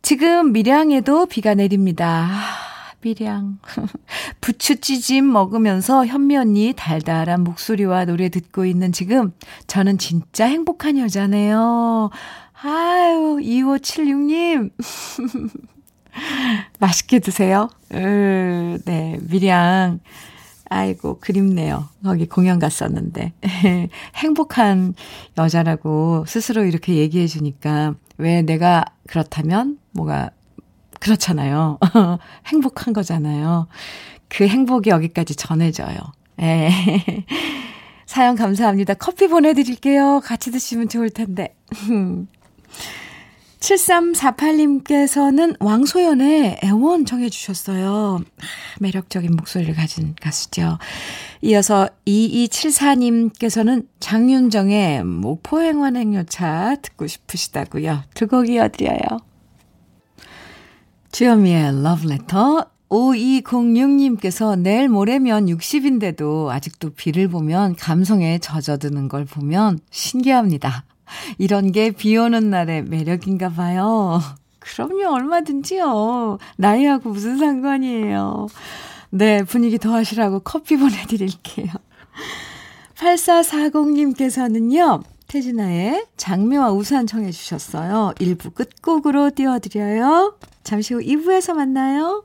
지금 0.00 0.52
밀양에도 0.52 1.26
비가 1.26 1.54
내립니다. 1.54 2.26
아, 2.30 2.94
밀양. 3.02 3.58
부추찌짐 4.40 5.30
먹으면서 5.30 6.06
현미 6.06 6.36
언니 6.38 6.72
달달한 6.74 7.44
목소리와 7.44 8.06
노래 8.06 8.30
듣고 8.30 8.64
있는 8.64 8.92
지금 8.92 9.32
저는 9.66 9.98
진짜 9.98 10.46
행복한 10.46 10.98
여자네요. 10.98 12.10
아유, 12.62 13.38
2576님. 13.42 14.70
맛있게 16.78 17.18
드세요. 17.18 17.68
으, 17.92 18.78
네, 18.84 19.18
밀양. 19.28 20.00
아이고, 20.68 21.18
그립네요. 21.20 21.88
거기 22.02 22.26
공연 22.26 22.58
갔었는데. 22.58 23.32
행복한 24.16 24.94
여자라고 25.36 26.24
스스로 26.26 26.64
이렇게 26.64 26.94
얘기해 26.94 27.26
주니까 27.26 27.94
왜 28.16 28.42
내가 28.42 28.84
그렇다면 29.06 29.78
뭐가 29.92 30.30
그렇잖아요. 31.00 31.78
행복한 32.46 32.94
거잖아요. 32.94 33.66
그 34.28 34.46
행복이 34.46 34.88
여기까지 34.90 35.34
전해져요. 35.34 35.96
예. 36.40 36.70
사연 38.06 38.36
감사합니다. 38.36 38.94
커피 38.94 39.26
보내드릴게요. 39.28 40.20
같이 40.24 40.50
드시면 40.50 40.88
좋을 40.88 41.10
텐데. 41.10 41.54
7348님께서는 43.62 45.56
왕소연의 45.60 46.58
애원 46.64 47.06
정해주셨어요. 47.06 48.20
매력적인 48.80 49.30
목소리를 49.36 49.74
가진 49.74 50.16
가수죠. 50.20 50.78
이어서 51.42 51.88
2274님께서는 52.06 53.86
장윤정의 54.00 55.04
목포행원 55.04 55.96
행요차 55.96 56.76
듣고 56.82 57.06
싶으시다고요. 57.06 58.02
두 58.14 58.26
곡 58.26 58.48
이어드려요. 58.48 58.98
주현미의 61.12 61.82
러브레터 61.82 62.66
5206님께서 62.88 64.58
내일 64.58 64.88
모레면 64.88 65.46
60인데도 65.46 66.48
아직도 66.48 66.90
비를 66.90 67.28
보면 67.28 67.76
감성에 67.76 68.38
젖어드는 68.38 69.08
걸 69.08 69.24
보면 69.24 69.78
신기합니다. 69.90 70.84
이런 71.38 71.72
게 71.72 71.90
비 71.90 72.16
오는 72.16 72.50
날의 72.50 72.84
매력인가 72.84 73.50
봐요. 73.50 74.20
그럼요, 74.58 75.14
얼마든지요. 75.14 76.38
나이하고 76.56 77.10
무슨 77.10 77.38
상관이에요. 77.38 78.46
네, 79.10 79.42
분위기 79.42 79.78
더 79.78 79.94
하시라고 79.94 80.40
커피 80.40 80.76
보내드릴게요. 80.76 81.68
8440님께서는요, 82.96 85.02
태진아의 85.26 86.06
장미와 86.16 86.72
우산 86.72 87.06
청해주셨어요. 87.06 88.12
1부 88.18 88.54
끝곡으로 88.54 89.30
띄워드려요. 89.30 90.36
잠시 90.62 90.94
후 90.94 91.00
2부에서 91.00 91.54
만나요. 91.54 92.24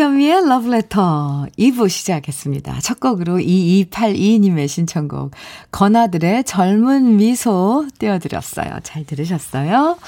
주현미의 0.00 0.44
Letter 0.46 1.50
2부 1.58 1.90
시작했습니다. 1.90 2.80
첫 2.80 3.00
곡으로 3.00 3.36
2282님의 3.36 4.66
신청곡 4.66 5.32
건아들의 5.72 6.44
젊은 6.44 7.18
미소 7.18 7.86
띄워드렸어요. 7.98 8.78
잘 8.82 9.04
들으셨어요? 9.04 9.98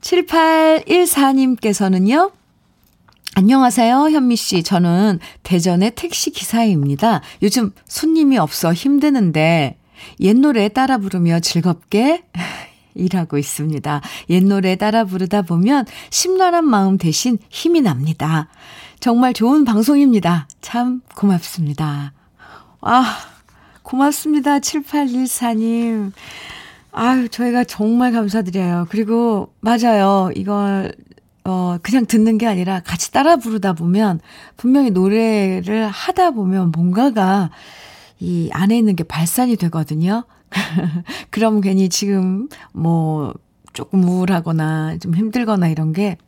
7814님께서는요. 0.00 2.32
안녕하세요, 3.34 4.08
현미 4.08 4.36
씨. 4.36 4.62
저는 4.62 5.18
대전의 5.42 5.90
택시 5.94 6.30
기사입니다. 6.30 7.20
요즘 7.42 7.72
손님이 7.84 8.38
없어 8.38 8.72
힘드는데 8.72 9.76
옛 10.20 10.34
노래 10.34 10.70
따라 10.70 10.96
부르며 10.96 11.40
즐겁게 11.40 12.22
일하고 12.94 13.36
있습니다. 13.36 14.00
옛 14.30 14.42
노래 14.42 14.76
따라 14.76 15.04
부르다 15.04 15.42
보면 15.42 15.84
심란한 16.08 16.64
마음 16.64 16.96
대신 16.96 17.36
힘이 17.50 17.82
납니다. 17.82 18.48
정말 19.02 19.32
좋은 19.32 19.64
방송입니다. 19.64 20.46
참 20.60 21.00
고맙습니다. 21.16 22.12
아, 22.80 23.16
고맙습니다. 23.82 24.60
7814님. 24.60 26.12
아유, 26.92 27.28
저희가 27.28 27.64
정말 27.64 28.12
감사드려요. 28.12 28.86
그리고, 28.90 29.52
맞아요. 29.58 30.30
이걸 30.36 30.94
어, 31.42 31.78
그냥 31.82 32.06
듣는 32.06 32.38
게 32.38 32.46
아니라 32.46 32.78
같이 32.78 33.10
따라 33.10 33.34
부르다 33.34 33.72
보면 33.72 34.20
분명히 34.56 34.92
노래를 34.92 35.88
하다 35.88 36.30
보면 36.30 36.70
뭔가가 36.70 37.50
이 38.20 38.50
안에 38.52 38.78
있는 38.78 38.94
게 38.94 39.02
발산이 39.02 39.56
되거든요. 39.56 40.22
그럼 41.30 41.60
괜히 41.60 41.88
지금 41.88 42.48
뭐 42.72 43.34
조금 43.72 44.04
우울하거나 44.04 44.98
좀 44.98 45.16
힘들거나 45.16 45.66
이런 45.66 45.92
게 45.92 46.18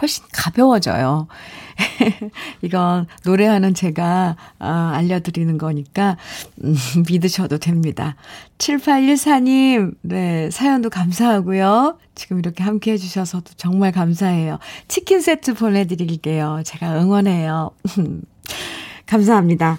훨씬 0.00 0.24
가벼워져요. 0.32 1.28
이건 2.62 3.06
노래하는 3.24 3.74
제가 3.74 4.36
아, 4.58 4.92
알려드리는 4.94 5.58
거니까 5.58 6.16
음, 6.62 6.74
믿으셔도 7.08 7.58
됩니다. 7.58 8.16
7814님, 8.58 9.94
네, 10.02 10.50
사연도 10.50 10.90
감사하고요. 10.90 11.98
지금 12.14 12.38
이렇게 12.38 12.62
함께 12.62 12.92
해주셔서 12.92 13.40
도 13.40 13.52
정말 13.56 13.92
감사해요. 13.92 14.58
치킨 14.88 15.20
세트 15.20 15.54
보내드릴게요. 15.54 16.62
제가 16.64 17.00
응원해요. 17.00 17.70
감사합니다. 19.06 19.78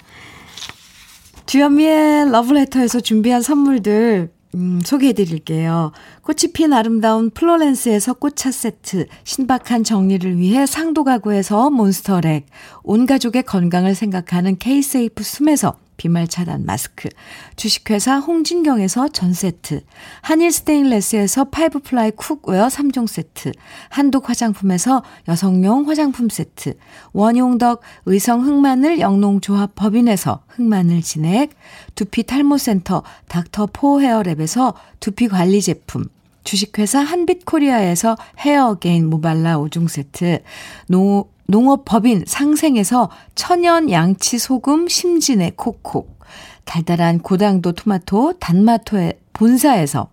주현미의 1.45 2.31
러브레터에서 2.31 2.99
준비한 2.99 3.41
선물들 3.41 4.31
음, 4.55 4.79
소개해 4.83 5.13
드릴게요. 5.13 5.91
꽃이 6.21 6.53
핀 6.53 6.71
아름다운 6.71 7.29
플로렌스에서 7.29 8.13
꽃차 8.13 8.51
세트, 8.51 9.05
신박한 9.25 9.83
정리를 9.83 10.37
위해 10.37 10.65
상도 10.65 11.03
가구에서 11.03 11.69
몬스터렉, 11.69 12.45
온 12.83 13.05
가족의 13.05 13.43
건강을 13.43 13.95
생각하는 13.95 14.57
케이세이프 14.57 15.23
숨에서 15.23 15.77
비말 15.97 16.27
차단 16.27 16.65
마스크, 16.65 17.09
주식회사 17.55 18.19
홍진경에서 18.19 19.09
전 19.09 19.33
세트, 19.33 19.81
한일 20.21 20.51
스테인레스에서 20.51 21.45
five 21.45 21.79
ply 21.79 22.11
cookware 22.11 22.67
3종 22.67 23.07
세트, 23.07 23.51
한독 23.89 24.29
화장품에서 24.29 25.03
여성용 25.27 25.87
화장품 25.87 26.29
세트, 26.29 26.77
원용덕 27.13 27.81
의성 28.05 28.45
흑마늘 28.45 28.99
영농조합 28.99 29.75
법인에서 29.75 30.43
흑마늘 30.47 31.01
진액, 31.01 31.51
두피 31.95 32.23
탈모센터 32.23 33.03
닥터포 33.27 33.99
헤어랩에서 33.99 34.73
두피 34.99 35.27
관리 35.27 35.61
제품, 35.61 36.05
주식회사 36.43 36.99
한빛코리아에서 36.99 38.15
헤어게인 38.39 39.09
모발라 39.09 39.57
5종 39.57 39.87
세트, 39.87 40.43
노 40.87 41.29
농업법인 41.47 42.23
상생에서 42.25 43.09
천연 43.35 43.91
양치 43.91 44.37
소금 44.37 44.87
심진의 44.87 45.53
콕콕, 45.55 46.19
달달한 46.63 47.19
고당도 47.19 47.73
토마토 47.73 48.33
단마토의 48.39 49.19
본사에서 49.33 50.09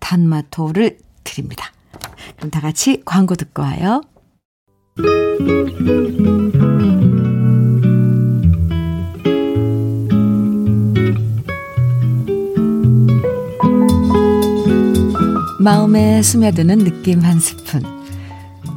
단마토를 0.00 0.98
드립니다. 1.24 1.72
그럼 2.36 2.50
다 2.50 2.60
같이 2.60 3.02
광고 3.04 3.34
듣고 3.34 3.62
와요. 3.62 4.00
마음에 15.60 16.22
스며드는 16.22 16.78
느낌 16.78 17.20
한 17.20 17.38
스푼. 17.38 17.99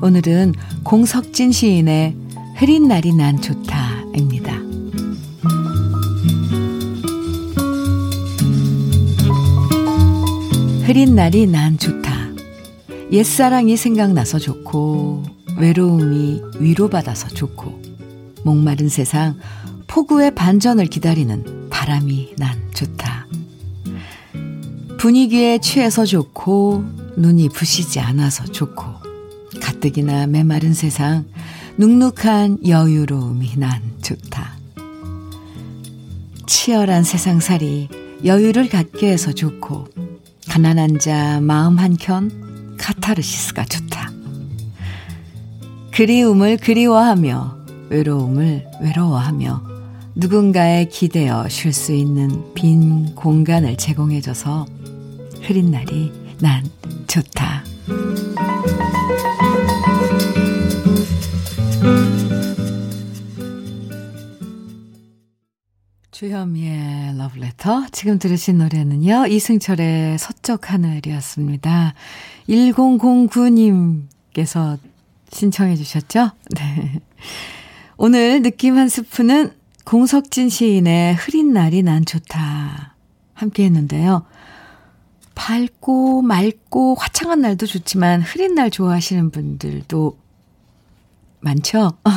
오늘은 0.04 0.54
공석진 0.84 1.54
시인의 1.54 2.18
흐린 2.58 2.90
날이 2.90 3.14
난 3.14 3.40
좋다입니다. 3.40 4.52
흐린 10.86 11.16
날이 11.16 11.48
난 11.48 11.78
좋다. 11.78 12.12
옛사랑이 13.14 13.78
생각나서 13.78 14.40
좋고, 14.40 15.24
외로움이 15.58 16.42
위로받아서 16.60 17.30
좋고, 17.30 17.82
목마른 18.44 18.90
세상 18.90 19.40
폭우의 19.88 20.36
반전을 20.36 20.88
기다리는 20.88 21.70
바람이 21.70 22.34
난 22.38 22.60
좋다. 22.74 23.26
분위기에 24.98 25.60
취해서 25.60 26.06
좋고, 26.06 26.84
눈이 27.16 27.48
부시지 27.48 28.02
않아서 28.02 28.44
좋고, 28.44 28.93
가뜩이나 29.84 30.28
메마른 30.28 30.74
세상 30.74 31.26
눅눅한 31.78 32.66
여유로움이 32.66 33.58
난 33.58 33.82
좋다. 34.02 34.54
치열한 36.48 37.04
세상살이 37.04 37.90
여유를 38.24 38.70
갖게 38.70 39.12
해서 39.12 39.34
좋고 39.34 39.88
가난한 40.48 41.00
자 41.00 41.42
마음 41.42 41.78
한켠 41.78 42.78
카타르시스가 42.78 43.66
좋다. 43.66 44.12
그리움을 45.92 46.58
그리워하며 46.58 47.58
외로움을 47.90 48.66
외로워하며 48.82 49.64
누군가에 50.16 50.86
기대어 50.86 51.50
쉴 51.50 51.74
수 51.74 51.92
있는 51.92 52.54
빈 52.54 53.14
공간을 53.16 53.76
제공해줘서 53.76 54.66
흐린 55.42 55.72
날이 55.72 56.14
난 56.40 56.64
좋다. 57.08 57.63
주현미의 66.34 67.18
러브레터. 67.20 67.86
지금 67.92 68.18
들으신 68.18 68.58
노래는요, 68.58 69.28
이승철의 69.28 70.18
서쪽 70.18 70.72
하늘이었습니다. 70.72 71.94
1009님께서 72.50 74.80
신청해 75.32 75.76
주셨죠? 75.76 76.32
네. 76.58 77.00
오늘 77.98 78.42
느낌 78.42 78.78
한 78.78 78.90
스푼은 78.90 79.52
공석진 79.86 80.50
시인의 80.50 81.14
흐린 81.14 81.54
날이 81.54 81.84
난 81.84 82.04
좋다. 82.04 82.96
함께 83.36 83.66
했는데요. 83.66 84.26
밝고 85.36 86.24
맑고 86.24 86.96
화창한 86.96 87.42
날도 87.42 87.68
좋지만 87.68 88.24
흐린 88.24 88.56
날 88.56 88.72
좋아하시는 88.72 89.30
분들도 89.30 90.18
많죠? 91.42 91.92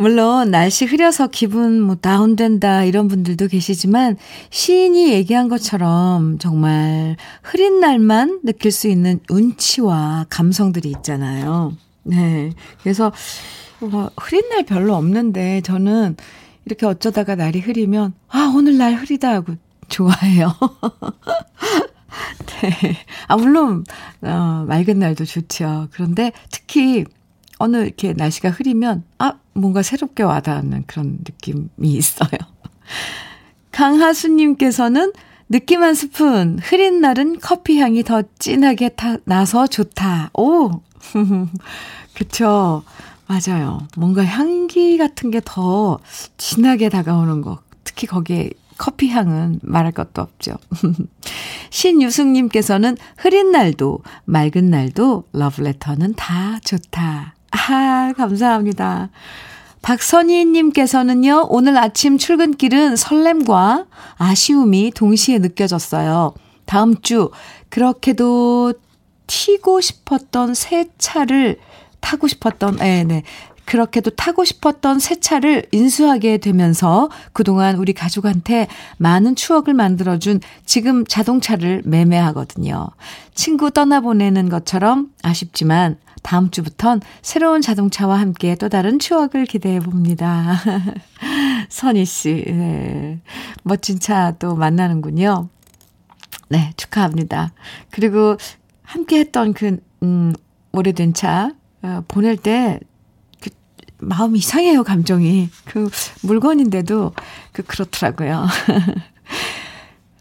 물론 0.00 0.52
날씨 0.52 0.84
흐려서 0.84 1.26
기분 1.26 1.80
뭐 1.80 1.96
다운된다 1.96 2.84
이런 2.84 3.08
분들도 3.08 3.48
계시지만 3.48 4.16
시인이 4.48 5.10
얘기한 5.10 5.48
것처럼 5.48 6.38
정말 6.38 7.16
흐린 7.42 7.80
날만 7.80 8.42
느낄 8.44 8.70
수 8.70 8.86
있는 8.86 9.18
운치와 9.28 10.26
감성들이 10.30 10.88
있잖아요. 10.98 11.76
네. 12.04 12.52
그래서 12.80 13.10
뭐 13.80 14.08
흐린 14.16 14.48
날 14.50 14.64
별로 14.64 14.94
없는데 14.94 15.62
저는 15.62 16.16
이렇게 16.64 16.86
어쩌다가 16.86 17.34
날이 17.34 17.58
흐리면 17.58 18.14
아 18.28 18.52
오늘 18.54 18.78
날 18.78 18.94
흐리다 18.94 19.30
하고 19.30 19.54
좋아해요. 19.88 20.54
네. 22.62 22.96
아 23.26 23.36
물론 23.36 23.84
어, 24.22 24.64
맑은 24.68 25.00
날도 25.00 25.24
좋죠. 25.24 25.88
그런데 25.90 26.30
특히 26.52 27.04
어느 27.58 27.78
이렇게 27.78 28.12
날씨가 28.12 28.50
흐리면, 28.50 29.04
아, 29.18 29.34
뭔가 29.52 29.82
새롭게 29.82 30.22
와닿는 30.22 30.84
그런 30.86 31.18
느낌이 31.26 31.68
있어요. 31.82 32.30
강하수님께서는 33.72 35.12
느낌 35.50 35.82
한 35.82 35.94
스푼, 35.94 36.58
흐린 36.62 37.00
날은 37.00 37.38
커피 37.40 37.78
향이 37.80 38.02
더 38.04 38.22
진하게 38.38 38.90
타, 38.90 39.16
나서 39.24 39.66
좋다. 39.66 40.30
오! 40.34 40.82
그쵸. 42.14 42.82
맞아요. 43.26 43.86
뭔가 43.96 44.24
향기 44.24 44.96
같은 44.96 45.30
게 45.30 45.40
더 45.44 45.98
진하게 46.38 46.88
다가오는 46.88 47.42
거. 47.42 47.58
특히 47.84 48.06
거기에 48.06 48.50
커피 48.78 49.08
향은 49.08 49.60
말할 49.62 49.92
것도 49.92 50.22
없죠. 50.22 50.56
신유승님께서는 51.70 52.96
흐린 53.16 53.50
날도 53.52 54.00
맑은 54.24 54.70
날도 54.70 55.24
러브레터는 55.32 56.14
다 56.14 56.58
좋다. 56.64 57.34
아, 57.50 58.12
감사합니다. 58.16 59.10
박선희님께서는요, 59.82 61.46
오늘 61.48 61.78
아침 61.78 62.18
출근길은 62.18 62.96
설렘과 62.96 63.86
아쉬움이 64.16 64.92
동시에 64.94 65.38
느껴졌어요. 65.38 66.34
다음 66.66 67.00
주, 67.00 67.30
그렇게도 67.70 68.74
튀고 69.26 69.80
싶었던 69.80 70.54
새 70.54 70.86
차를 70.98 71.58
타고 72.00 72.28
싶었던, 72.28 72.76
네, 72.76 73.04
네. 73.04 73.22
그렇게도 73.68 74.12
타고 74.12 74.46
싶었던 74.46 74.98
새 74.98 75.20
차를 75.20 75.66
인수하게 75.72 76.38
되면서 76.38 77.10
그동안 77.34 77.76
우리 77.76 77.92
가족한테 77.92 78.66
많은 78.96 79.36
추억을 79.36 79.74
만들어준 79.74 80.40
지금 80.64 81.04
자동차를 81.04 81.82
매매하거든요. 81.84 82.88
친구 83.34 83.70
떠나보내는 83.70 84.48
것처럼 84.48 85.10
아쉽지만 85.22 85.98
다음 86.22 86.50
주부턴 86.50 87.02
새로운 87.20 87.60
자동차와 87.60 88.18
함께 88.18 88.54
또 88.54 88.70
다른 88.70 88.98
추억을 88.98 89.44
기대해 89.44 89.80
봅니다. 89.80 90.56
선희 91.68 92.06
씨, 92.06 92.44
네. 92.46 93.20
멋진 93.64 94.00
차 94.00 94.32
또 94.38 94.56
만나는군요. 94.56 95.50
네, 96.48 96.72
축하합니다. 96.78 97.52
그리고 97.90 98.38
함께 98.82 99.18
했던 99.18 99.52
그, 99.52 99.78
음, 100.02 100.32
오래된 100.72 101.12
차, 101.12 101.52
어, 101.82 102.02
보낼 102.08 102.38
때, 102.38 102.80
그, 102.80 102.87
마음이 104.00 104.38
이상해요, 104.38 104.84
감정이. 104.84 105.48
그, 105.64 105.90
물건인데도, 106.22 107.12
그, 107.52 107.62
그렇더라고요. 107.62 108.46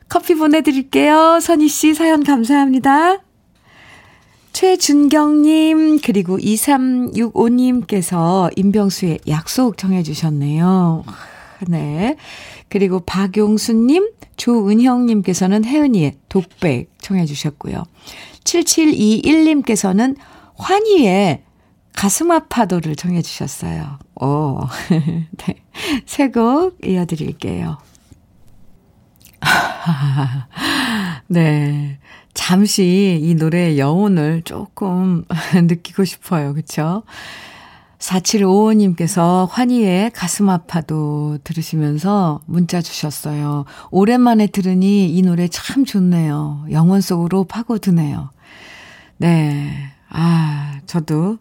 커피 0.10 0.36
보내드릴게요. 0.36 1.40
선희 1.42 1.68
씨 1.68 1.94
사연 1.94 2.24
감사합니다. 2.24 3.18
최준경님, 4.54 6.00
그리고 6.02 6.38
2365님께서 6.40 8.50
임병수의 8.56 9.20
약속 9.28 9.78
정해주셨네요. 9.78 11.04
네. 11.68 12.16
그리고 12.70 13.02
박용수님, 13.02 14.10
조은형님께서는 14.38 15.66
혜은이의 15.66 16.14
독백 16.30 16.90
청해주셨고요. 17.00 17.84
7721님께서는 18.44 20.16
환희의 20.56 21.44
가슴 21.98 22.30
아파도를 22.30 22.96
정해주셨어요. 22.96 23.98
오. 24.22 24.60
네. 25.36 25.56
새곡 26.06 26.86
이어드릴게요. 26.86 27.80
네. 31.28 31.98
잠시 32.36 33.20
이 33.20 33.34
노래의 33.34 33.80
여운을 33.80 34.44
조금 34.44 35.26
느끼고 35.58 36.06
싶어요. 36.06 36.54
그쵸? 36.54 37.02
4755님께서 37.98 39.48
환희의 39.50 40.12
가슴 40.12 40.50
아파도 40.52 41.40
들으시면서 41.44 42.42
문자 42.46 42.80
주셨어요. 42.80 43.66
오랜만에 43.90 44.46
들으니 44.46 45.12
이 45.18 45.24
노래 45.24 45.48
참 45.48 45.84
좋네요. 45.84 46.68
영혼 46.70 47.02
속으로 47.02 47.46
파고드네요. 47.46 48.30
네. 49.18 49.87
아, 50.88 50.92
저도 50.98 51.38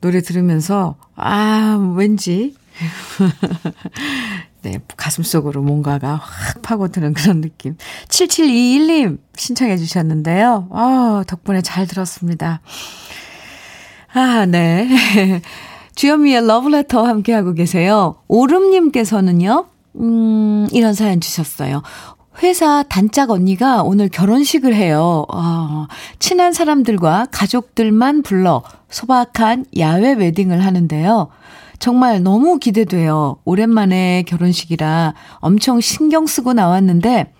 노래 0.00 0.20
들으면서, 0.20 0.96
아, 1.14 1.78
왠지 1.96 2.54
네, 4.62 4.78
가슴 4.96 5.22
속으로 5.22 5.62
뭔가가 5.62 6.16
확 6.16 6.62
파고드는 6.62 7.14
그런 7.14 7.40
느낌. 7.40 7.76
7721님 8.08 9.18
신청해 9.36 9.76
주셨는데요. 9.78 10.68
아, 10.72 11.24
덕분에 11.26 11.62
잘 11.62 11.86
들었습니다. 11.86 12.60
아, 14.12 14.44
네. 14.46 14.88
주현미의 15.94 16.46
러브레터 16.46 17.06
함께하고 17.06 17.54
계세요. 17.54 18.16
오름님께서는요, 18.28 19.66
음, 19.96 20.66
이런 20.72 20.94
사연 20.94 21.20
주셨어요. 21.20 21.82
회사 22.42 22.82
단짝 22.84 23.30
언니가 23.30 23.82
오늘 23.82 24.08
결혼식을 24.08 24.74
해요. 24.74 25.26
어, 25.32 25.86
친한 26.18 26.52
사람들과 26.52 27.26
가족들만 27.30 28.22
불러 28.22 28.62
소박한 28.88 29.66
야외 29.78 30.14
웨딩을 30.14 30.64
하는데요. 30.64 31.28
정말 31.78 32.22
너무 32.22 32.58
기대돼요. 32.58 33.36
오랜만에 33.44 34.24
결혼식이라 34.26 35.14
엄청 35.36 35.80
신경 35.80 36.26
쓰고 36.26 36.52
나왔는데, 36.52 37.32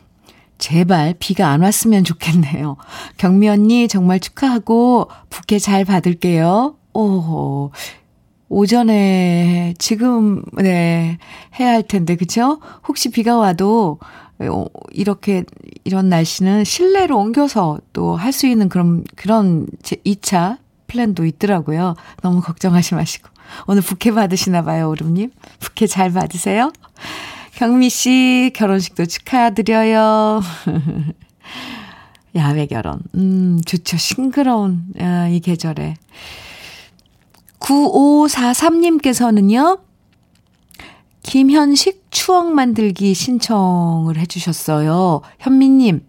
제발 0.58 1.14
비가 1.18 1.48
안 1.48 1.62
왔으면 1.62 2.04
좋겠네요. 2.04 2.76
경미 3.16 3.48
언니 3.48 3.88
정말 3.88 4.20
축하하고 4.20 5.08
부케 5.30 5.58
잘 5.58 5.86
받을게요. 5.86 6.76
오, 6.92 7.70
오전에 8.50 9.74
지금 9.78 10.42
네 10.56 11.16
해야 11.58 11.70
할 11.70 11.82
텐데 11.82 12.16
그쵸? 12.16 12.58
혹시 12.86 13.10
비가 13.10 13.36
와도 13.38 13.98
어, 14.00 14.06
이렇게 14.92 15.44
이런 15.85 16.09
날씨는 16.09 16.64
실내로 16.64 17.18
옮겨서 17.18 17.79
또 17.92 18.16
할 18.16 18.33
수 18.33 18.46
있는 18.46 18.68
그런 18.68 19.05
그런 19.16 19.66
2차 19.83 20.59
플랜도 20.87 21.24
있더라고요. 21.26 21.94
너무 22.22 22.40
걱정하지 22.40 22.94
마시고. 22.94 23.29
오늘 23.66 23.83
부케 23.83 24.12
받으시나 24.12 24.62
봐요, 24.62 24.88
오름님. 24.90 25.31
부케 25.59 25.87
잘 25.87 26.12
받으세요. 26.12 26.72
경미 27.57 27.90
씨 27.90 28.53
결혼식도 28.55 29.07
축하드려요. 29.07 30.40
야외 32.37 32.66
결혼. 32.66 33.00
음, 33.16 33.61
좋죠. 33.66 33.96
싱그러운 33.96 34.85
아, 35.00 35.26
이 35.29 35.40
계절에. 35.40 35.96
9543님께서는요. 37.59 39.81
김현식 41.30 42.06
추억 42.10 42.52
만들기 42.52 43.14
신청을 43.14 44.18
해주셨어요. 44.18 45.20
현미님, 45.38 46.04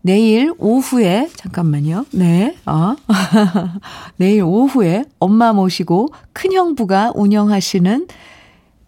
내일 0.00 0.52
오후에, 0.58 1.30
잠깐만요. 1.36 2.06
네, 2.10 2.56
어. 2.66 2.96
내일 4.18 4.42
오후에 4.42 5.04
엄마 5.20 5.52
모시고 5.52 6.08
큰형부가 6.32 7.12
운영하시는 7.14 8.08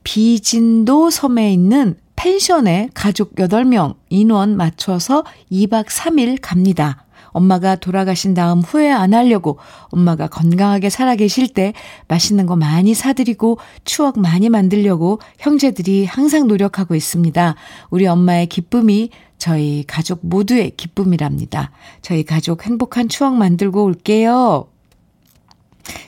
비진도 0.03 1.11
섬에 1.11 1.53
있는 1.53 1.94
펜션에 2.16 2.88
가족 2.92 3.37
8명 3.37 3.94
인원 4.09 4.57
맞춰서 4.57 5.22
2박 5.53 5.87
3일 5.87 6.38
갑니다. 6.42 7.06
엄마가 7.37 7.77
돌아가신 7.77 8.33
다음 8.33 8.61
후회 8.61 8.90
안 8.90 9.12
하려고 9.12 9.59
엄마가 9.90 10.27
건강하게 10.29 10.88
살아계실 10.88 11.49
때 11.49 11.75
맛있는 12.09 12.46
거 12.46 12.57
많이 12.57 12.94
사드리고 12.94 13.59
추억 13.85 14.18
많이 14.18 14.49
만들려고 14.49 15.20
형제들이 15.38 16.07
항상 16.07 16.46
노력하고 16.49 16.94
있습니다. 16.94 17.55
우리 17.90 18.07
엄마의 18.07 18.46
기쁨이 18.46 19.11
저희 19.37 19.85
가족 19.87 20.20
모두의 20.22 20.72
기쁨이랍니다. 20.79 21.72
저희 22.01 22.25
가족 22.25 22.64
행복한 22.64 23.11
추억 23.11 23.35
만들고 23.35 23.85
올게요. 23.85 24.68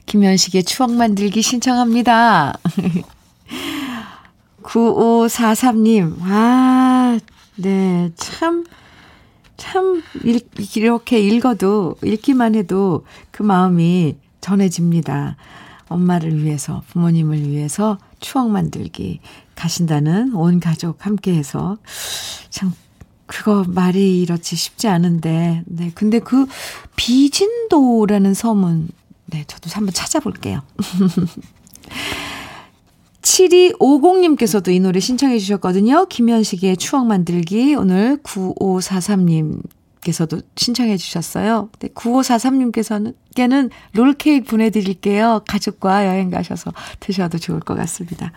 김현식의 0.07 0.65
추억 0.65 0.93
만들기 0.93 1.43
신청합니다. 1.43 2.55
9543님, 4.63 6.17
아, 6.23 7.19
네, 7.57 8.11
참, 8.17 8.65
참, 9.59 10.03
이렇게 10.77 11.21
읽어도, 11.21 11.97
읽기만 12.03 12.55
해도 12.55 13.05
그 13.31 13.43
마음이 13.43 14.17
전해집니다. 14.41 15.37
엄마를 15.89 16.43
위해서, 16.43 16.83
부모님을 16.89 17.49
위해서 17.49 17.99
추억 18.21 18.51
만들기 18.51 19.21
가신다는 19.57 20.35
온 20.35 20.61
가족 20.61 21.05
함께 21.05 21.35
해서 21.35 21.77
참, 22.49 22.73
그거 23.27 23.65
말이 23.67 24.23
이렇지 24.23 24.57
쉽지 24.57 24.89
않은데, 24.89 25.63
네. 25.67 25.93
근데 25.95 26.19
그 26.19 26.47
비진도라는 26.97 28.33
섬은, 28.33 28.89
네, 29.27 29.45
저도 29.47 29.69
한번 29.75 29.93
찾아볼게요. 29.93 30.63
7250님께서도 33.29 34.73
이 34.73 34.81
노래 34.81 35.01
신청해 35.01 35.39
주셨거든요. 35.39 36.07
김현식의 36.07 36.79
추억 36.79 37.07
만들기. 37.07 37.75
오늘 37.75 38.19
9543님 38.23 39.61
께서도 40.01 40.41
신청해 40.57 40.97
주셨어요. 40.97 41.69
네, 41.81 41.89
9543님께서는 41.89 43.15
께는 43.35 43.69
롤케이크 43.93 44.47
보내드릴게요. 44.49 45.43
가족과 45.47 46.07
여행 46.07 46.31
가셔서 46.31 46.73
드셔도 47.01 47.39
좋을 47.39 47.61
것 47.61 47.75
같습니다. 47.77 48.33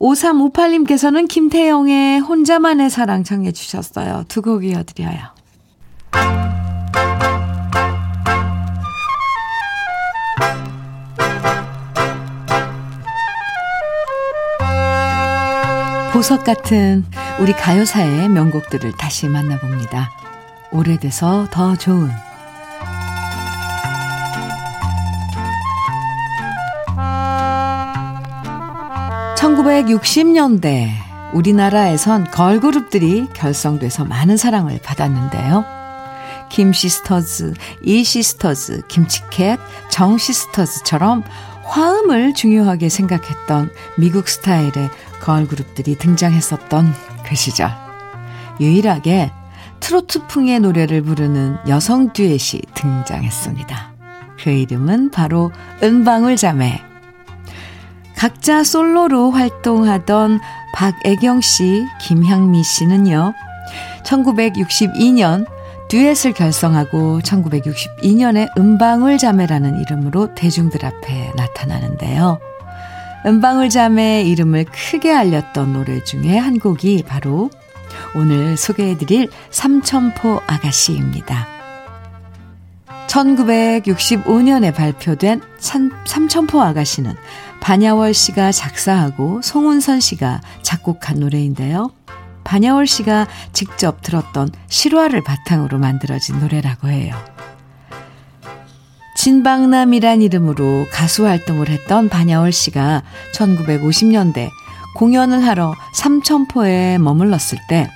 5358님께서는 0.00 1.28
김태영의 1.28 2.20
혼자만의 2.20 2.90
사랑 2.90 3.22
청해 3.24 3.52
주셨어요. 3.52 4.24
두 4.28 4.42
곡 4.42 4.64
이어드려요. 4.64 5.34
보석 16.24 16.42
같은 16.42 17.04
우리 17.38 17.52
가요사의 17.52 18.30
명곡들을 18.30 18.92
다시 18.96 19.28
만나봅니다. 19.28 20.10
오래돼서 20.72 21.46
더 21.50 21.76
좋은 21.76 22.10
1960년대 29.36 30.88
우리나라에선 31.34 32.30
걸그룹들이 32.30 33.28
결성돼서 33.34 34.06
많은 34.06 34.38
사랑을 34.38 34.80
받았는데요. 34.82 35.66
김시스터즈, 36.48 37.52
이시스터즈, 37.82 38.86
김치캣, 38.88 39.60
정시스터즈처럼 39.90 41.22
화음을 41.64 42.34
중요하게 42.34 42.88
생각했던 42.88 43.70
미국 43.98 44.28
스타일의 44.28 44.88
걸그룹들이 45.24 45.96
등장했었던 45.96 46.94
그 47.24 47.34
시절. 47.34 47.70
유일하게 48.60 49.32
트로트풍의 49.80 50.60
노래를 50.60 51.02
부르는 51.02 51.56
여성 51.66 52.12
듀엣이 52.12 52.60
등장했습니다. 52.74 53.94
그 54.38 54.50
이름은 54.50 55.10
바로 55.10 55.50
은방울 55.82 56.36
자매. 56.36 56.80
각자 58.16 58.62
솔로로 58.62 59.30
활동하던 59.30 60.40
박애경 60.74 61.40
씨, 61.40 61.84
김향미 62.02 62.62
씨는요, 62.62 63.32
1962년 64.04 65.46
듀엣을 65.88 66.32
결성하고 66.32 67.20
1962년에 67.20 68.56
음방울 68.58 69.18
자매라는 69.18 69.80
이름으로 69.80 70.34
대중들 70.34 70.84
앞에 70.84 71.32
나타나는데요. 71.36 72.38
음방울 73.26 73.70
자매의 73.70 74.28
이름을 74.30 74.66
크게 74.66 75.12
알렸던 75.12 75.72
노래 75.72 76.02
중에 76.04 76.36
한 76.36 76.58
곡이 76.58 77.04
바로 77.06 77.50
오늘 78.14 78.56
소개해드릴 78.56 79.30
삼천포 79.50 80.42
아가씨입니다. 80.46 81.48
1965년에 83.06 84.74
발표된 84.74 85.40
삼, 85.58 85.90
삼천포 86.06 86.60
아가씨는 86.60 87.14
반야월 87.60 88.12
씨가 88.12 88.52
작사하고 88.52 89.40
송은선 89.40 90.00
씨가 90.00 90.42
작곡한 90.62 91.20
노래인데요. 91.20 91.90
반야월 92.44 92.86
씨가 92.86 93.26
직접 93.52 94.02
들었던 94.02 94.50
실화를 94.68 95.24
바탕으로 95.24 95.78
만들어진 95.78 96.40
노래라고 96.40 96.88
해요. 96.88 97.33
진방남이란 99.24 100.20
이름으로 100.20 100.86
가수 100.92 101.26
활동을 101.26 101.70
했던 101.70 102.10
반야월 102.10 102.52
씨가 102.52 103.02
1950년대 103.34 104.50
공연을 104.96 105.46
하러 105.46 105.74
삼천포에 105.94 106.98
머물렀을 106.98 107.56
때 107.66 107.88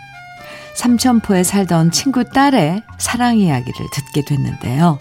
삼천포에 0.75 1.45
살던 1.45 1.91
친구 1.91 2.25
딸의 2.25 2.81
사랑 2.97 3.37
이야기를 3.37 3.89
듣게 3.93 4.25
됐는데요. 4.25 4.99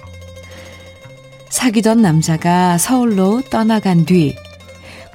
사귀던 1.47 2.01
남자가 2.01 2.77
서울로 2.77 3.41
떠나간 3.49 4.03
뒤 4.03 4.35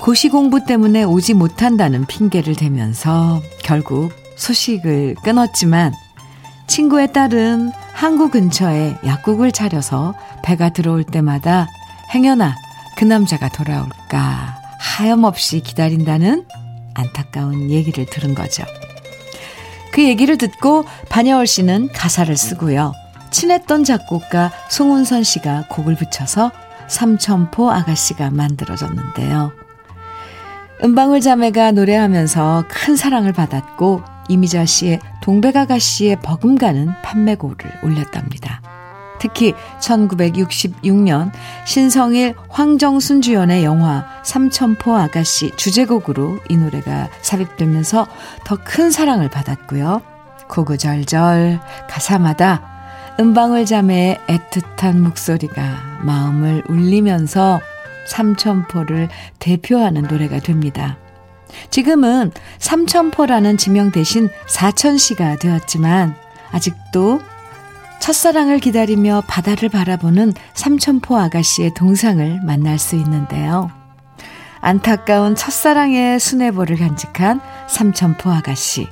고시 0.00 0.30
공부 0.30 0.64
때문에 0.64 1.04
오지 1.04 1.34
못한다는 1.34 2.06
핑계를 2.06 2.54
대면서 2.56 3.42
결국 3.62 4.12
소식을 4.36 5.16
끊었지만 5.22 5.92
친구의 6.66 7.12
딸은 7.12 7.72
항구 7.92 8.30
근처에 8.30 8.96
약국을 9.04 9.52
차려서 9.52 10.14
배가 10.42 10.70
들어올 10.70 11.04
때마다 11.04 11.68
행여나 12.14 12.54
그 12.96 13.04
남자가 13.04 13.48
돌아올까 13.48 14.60
하염없이 14.78 15.60
기다린다는 15.60 16.46
안타까운 16.94 17.70
얘기를 17.70 18.06
들은 18.06 18.34
거죠. 18.34 18.64
그 19.92 20.02
얘기를 20.04 20.38
듣고 20.38 20.84
반야월 21.08 21.46
씨는 21.46 21.90
가사를 21.92 22.34
쓰고요. 22.36 22.92
친했던 23.30 23.84
작곡가 23.84 24.50
송은선 24.70 25.22
씨가 25.22 25.66
곡을 25.68 25.96
붙여서 25.96 26.50
삼천포 26.88 27.70
아가씨가 27.70 28.30
만들어졌는데요. 28.30 29.52
은방울 30.84 31.20
자매가 31.20 31.72
노래하면서 31.72 32.64
큰 32.68 32.96
사랑을 32.96 33.32
받았고 33.32 34.02
이미자 34.32 34.64
씨의 34.64 34.98
동백아가 35.22 35.78
씨의 35.78 36.16
버금가는 36.22 36.88
판매고를 37.02 37.70
올렸답니다. 37.84 38.62
특히 39.20 39.52
1966년 39.80 41.30
신성일 41.66 42.34
황정순 42.48 43.20
주연의 43.22 43.62
영화 43.62 44.04
삼천포 44.24 44.96
아가씨 44.96 45.52
주제곡으로 45.56 46.38
이 46.48 46.56
노래가 46.56 47.08
삽입되면서 47.20 48.06
더 48.44 48.56
큰 48.64 48.90
사랑을 48.90 49.28
받았고요. 49.28 50.00
구구절절 50.48 51.60
가사마다 51.88 52.62
은방울 53.20 53.66
자매의 53.66 54.18
애틋한 54.26 54.96
목소리가 54.96 56.00
마음을 56.02 56.64
울리면서 56.68 57.60
삼천포를 58.08 59.08
대표하는 59.38 60.02
노래가 60.02 60.40
됩니다. 60.40 60.96
지금은 61.70 62.32
삼천포라는 62.58 63.56
지명 63.56 63.90
대신 63.90 64.28
사천시가 64.46 65.36
되었지만 65.36 66.14
아직도 66.50 67.20
첫사랑을 68.00 68.58
기다리며 68.58 69.22
바다를 69.28 69.68
바라보는 69.68 70.32
삼천포 70.54 71.16
아가씨의 71.16 71.74
동상을 71.74 72.40
만날 72.44 72.78
수 72.78 72.96
있는데요. 72.96 73.70
안타까운 74.60 75.34
첫사랑의 75.34 76.18
수뇌보를 76.18 76.76
간직한 76.76 77.40
삼천포 77.68 78.30
아가씨. 78.30 78.88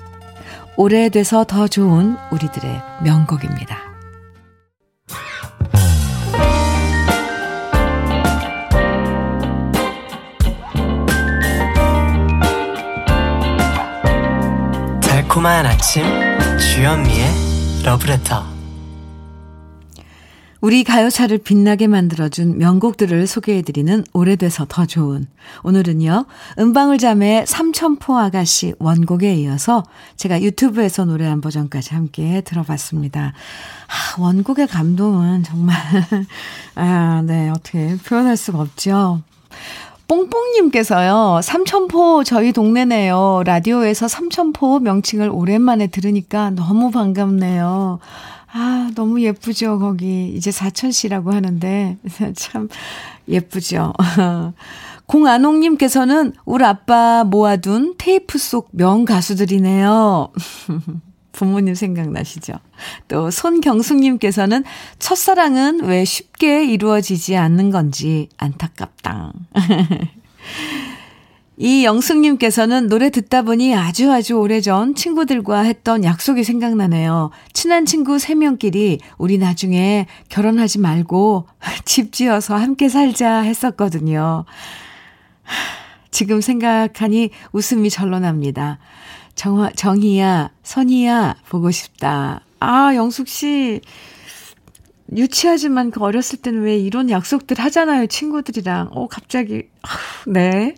오래돼서 0.77 1.45
더 1.45 1.69
좋은 1.69 2.17
우리들의 2.31 2.83
명곡입니다. 3.03 3.90
달콤한 15.41 15.65
아침 15.65 16.05
주현미의 16.59 17.83
러브레터 17.83 18.45
우리 20.61 20.85
가요사를 20.85 21.39
빛나게 21.39 21.87
만들어준 21.87 22.59
명곡들을 22.59 23.27
소개해드리는 23.27 24.05
오래돼서 24.13 24.67
더 24.69 24.85
좋은 24.85 25.27
오늘은요 25.63 26.27
은방울 26.59 26.99
자매의 26.99 27.47
삼천포 27.47 28.19
아가씨 28.19 28.75
원곡에 28.79 29.35
이어서 29.37 29.83
제가 30.17 30.43
유튜브에서 30.43 31.07
노래한 31.07 31.41
버전까지 31.41 31.95
함께 31.95 32.43
들어봤습니다. 32.43 33.33
아, 33.33 34.21
원곡의 34.21 34.67
감동은 34.67 35.45
정말 35.45 35.77
아, 36.77 37.23
네 37.25 37.49
어떻게 37.49 37.97
표현할 37.97 38.37
수가 38.37 38.61
없죠. 38.61 39.23
뽕뽕님께서요, 40.11 41.41
삼천포 41.41 42.25
저희 42.25 42.53
동네네요. 42.53 43.45
라디오에서 43.47 44.09
삼천포 44.09 44.81
명칭을 44.81 45.31
오랜만에 45.31 45.87
들으니까 45.87 46.51
너무 46.51 46.91
반갑네요. 46.91 48.01
아, 48.53 48.91
너무 48.97 49.23
예쁘죠, 49.23 49.79
거기. 49.79 50.33
이제 50.35 50.51
사천시라고 50.51 51.33
하는데, 51.33 51.97
참 52.35 52.69
예쁘죠. 53.29 53.93
공안홍님께서는 55.07 56.33
우리 56.45 56.65
아빠 56.65 57.23
모아둔 57.23 57.95
테이프 57.97 58.37
속 58.39 58.71
명 58.73 59.05
가수들이네요. 59.05 60.31
부모님 61.33 61.75
생각나시죠? 61.75 62.55
또 63.09 63.31
손경숙님께서는 63.31 64.65
첫사랑은 64.99 65.85
왜 65.85 66.05
쉽게 66.05 66.65
이루어지지 66.65 67.37
않는 67.37 67.71
건지 67.71 68.29
안타깝다. 68.37 69.33
이 71.63 71.85
영숙님께서는 71.85 72.89
노래 72.89 73.11
듣다 73.11 73.43
보니 73.43 73.75
아주 73.77 74.11
아주 74.11 74.37
오래전 74.37 74.95
친구들과 74.95 75.61
했던 75.61 76.05
약속이 76.05 76.43
생각나네요. 76.43 77.31
친한 77.53 77.85
친구 77.85 78.17
3명끼리 78.17 78.99
우리 79.19 79.37
나중에 79.37 80.07
결혼하지 80.31 80.79
말고 80.79 81.49
집 81.85 82.13
지어서 82.13 82.57
함께 82.57 82.89
살자 82.89 83.41
했었거든요. 83.41 84.47
지금 86.11 86.41
생각하니 86.41 87.29
웃음이 87.53 87.91
절로 87.91 88.19
납니다. 88.21 88.79
정, 89.41 89.71
정희야, 89.75 90.51
선희야, 90.63 91.37
보고 91.49 91.71
싶다. 91.71 92.43
아, 92.61 92.95
영숙 92.95 93.27
씨. 93.27 93.81
유치하지만 95.17 95.91
그 95.91 96.05
어렸을 96.05 96.41
때는 96.43 96.61
왜 96.61 96.77
이런 96.77 97.09
약속들 97.09 97.59
하잖아요, 97.59 98.07
친구들이랑. 98.07 98.91
어, 98.93 99.09
갑자기. 99.09 99.63
네. 100.27 100.75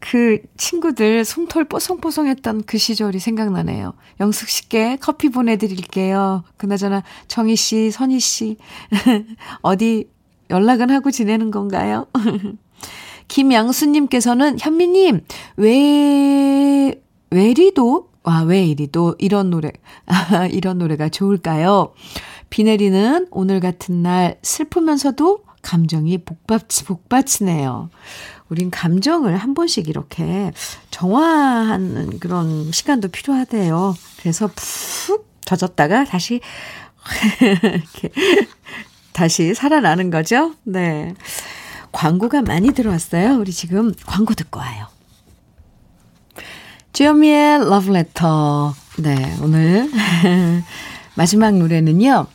그 0.00 0.42
친구들 0.58 1.24
솜털 1.24 1.64
뽀송뽀송했던 1.64 2.64
그 2.64 2.76
시절이 2.76 3.20
생각나네요. 3.20 3.94
영숙 4.20 4.50
씨께 4.50 4.98
커피 5.00 5.30
보내드릴게요. 5.30 6.44
그나저나 6.58 7.04
정희 7.26 7.56
씨, 7.56 7.90
선희 7.90 8.20
씨. 8.20 8.58
어디 9.62 10.10
연락은 10.50 10.90
하고 10.90 11.10
지내는 11.10 11.50
건가요? 11.50 12.06
김양수님께서는 13.28 14.58
현미님, 14.60 15.22
왜, 15.56 17.00
외리도 17.34 18.08
와, 18.22 18.42
왜 18.42 18.64
이리 18.64 18.86
또 18.90 19.14
이런 19.18 19.50
노래, 19.50 19.70
아, 20.06 20.46
이런 20.46 20.78
노래가 20.78 21.10
좋을까요? 21.10 21.92
비 22.48 22.64
내리는 22.64 23.26
오늘 23.30 23.60
같은 23.60 24.02
날 24.02 24.38
슬프면서도 24.42 25.44
감정이 25.60 26.18
복받치, 26.18 26.84
복받치네요. 26.84 27.90
우린 28.48 28.70
감정을 28.70 29.36
한 29.36 29.54
번씩 29.54 29.88
이렇게 29.88 30.52
정화하는 30.90 32.18
그런 32.18 32.70
시간도 32.72 33.08
필요하대요. 33.08 33.94
그래서 34.20 34.48
푹 34.54 35.28
젖었다가 35.44 36.04
다시, 36.04 36.40
이렇게, 37.42 38.10
다시 39.12 39.54
살아나는 39.54 40.10
거죠. 40.10 40.54
네. 40.62 41.14
광고가 41.92 42.42
많이 42.42 42.72
들어왔어요. 42.72 43.38
우리 43.38 43.52
지금 43.52 43.92
광고 44.06 44.34
듣고 44.34 44.60
와요. 44.60 44.93
주현미의 46.94 47.68
러브레터. 47.68 48.72
네, 48.98 49.36
오늘 49.42 49.90
마지막 51.16 51.52
노래는요. 51.52 52.26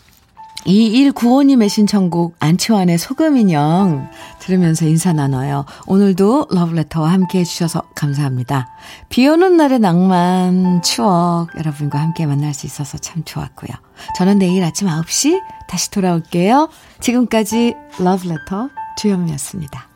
2195님의 0.66 1.70
신청곡 1.70 2.36
안치환의 2.40 2.98
소금인형 2.98 4.10
들으면서 4.42 4.86
인사 4.86 5.14
나눠요. 5.14 5.64
오늘도 5.88 6.48
러브레터와 6.52 7.10
함께 7.10 7.40
해주셔서 7.40 7.84
감사합니다. 7.96 8.68
비 9.08 9.26
오는 9.30 9.56
날의 9.56 9.80
낭만, 9.80 10.82
추억 10.82 11.48
여러분과 11.58 11.98
함께 11.98 12.26
만날 12.26 12.54
수 12.54 12.66
있어서 12.66 12.98
참 12.98 13.24
좋았고요. 13.24 13.72
저는 14.18 14.40
내일 14.40 14.62
아침 14.66 14.90
9시 14.90 15.40
다시 15.70 15.90
돌아올게요. 15.90 16.68
지금까지 17.00 17.76
러브레터 17.98 18.70
주현미였습니다. 18.98 19.89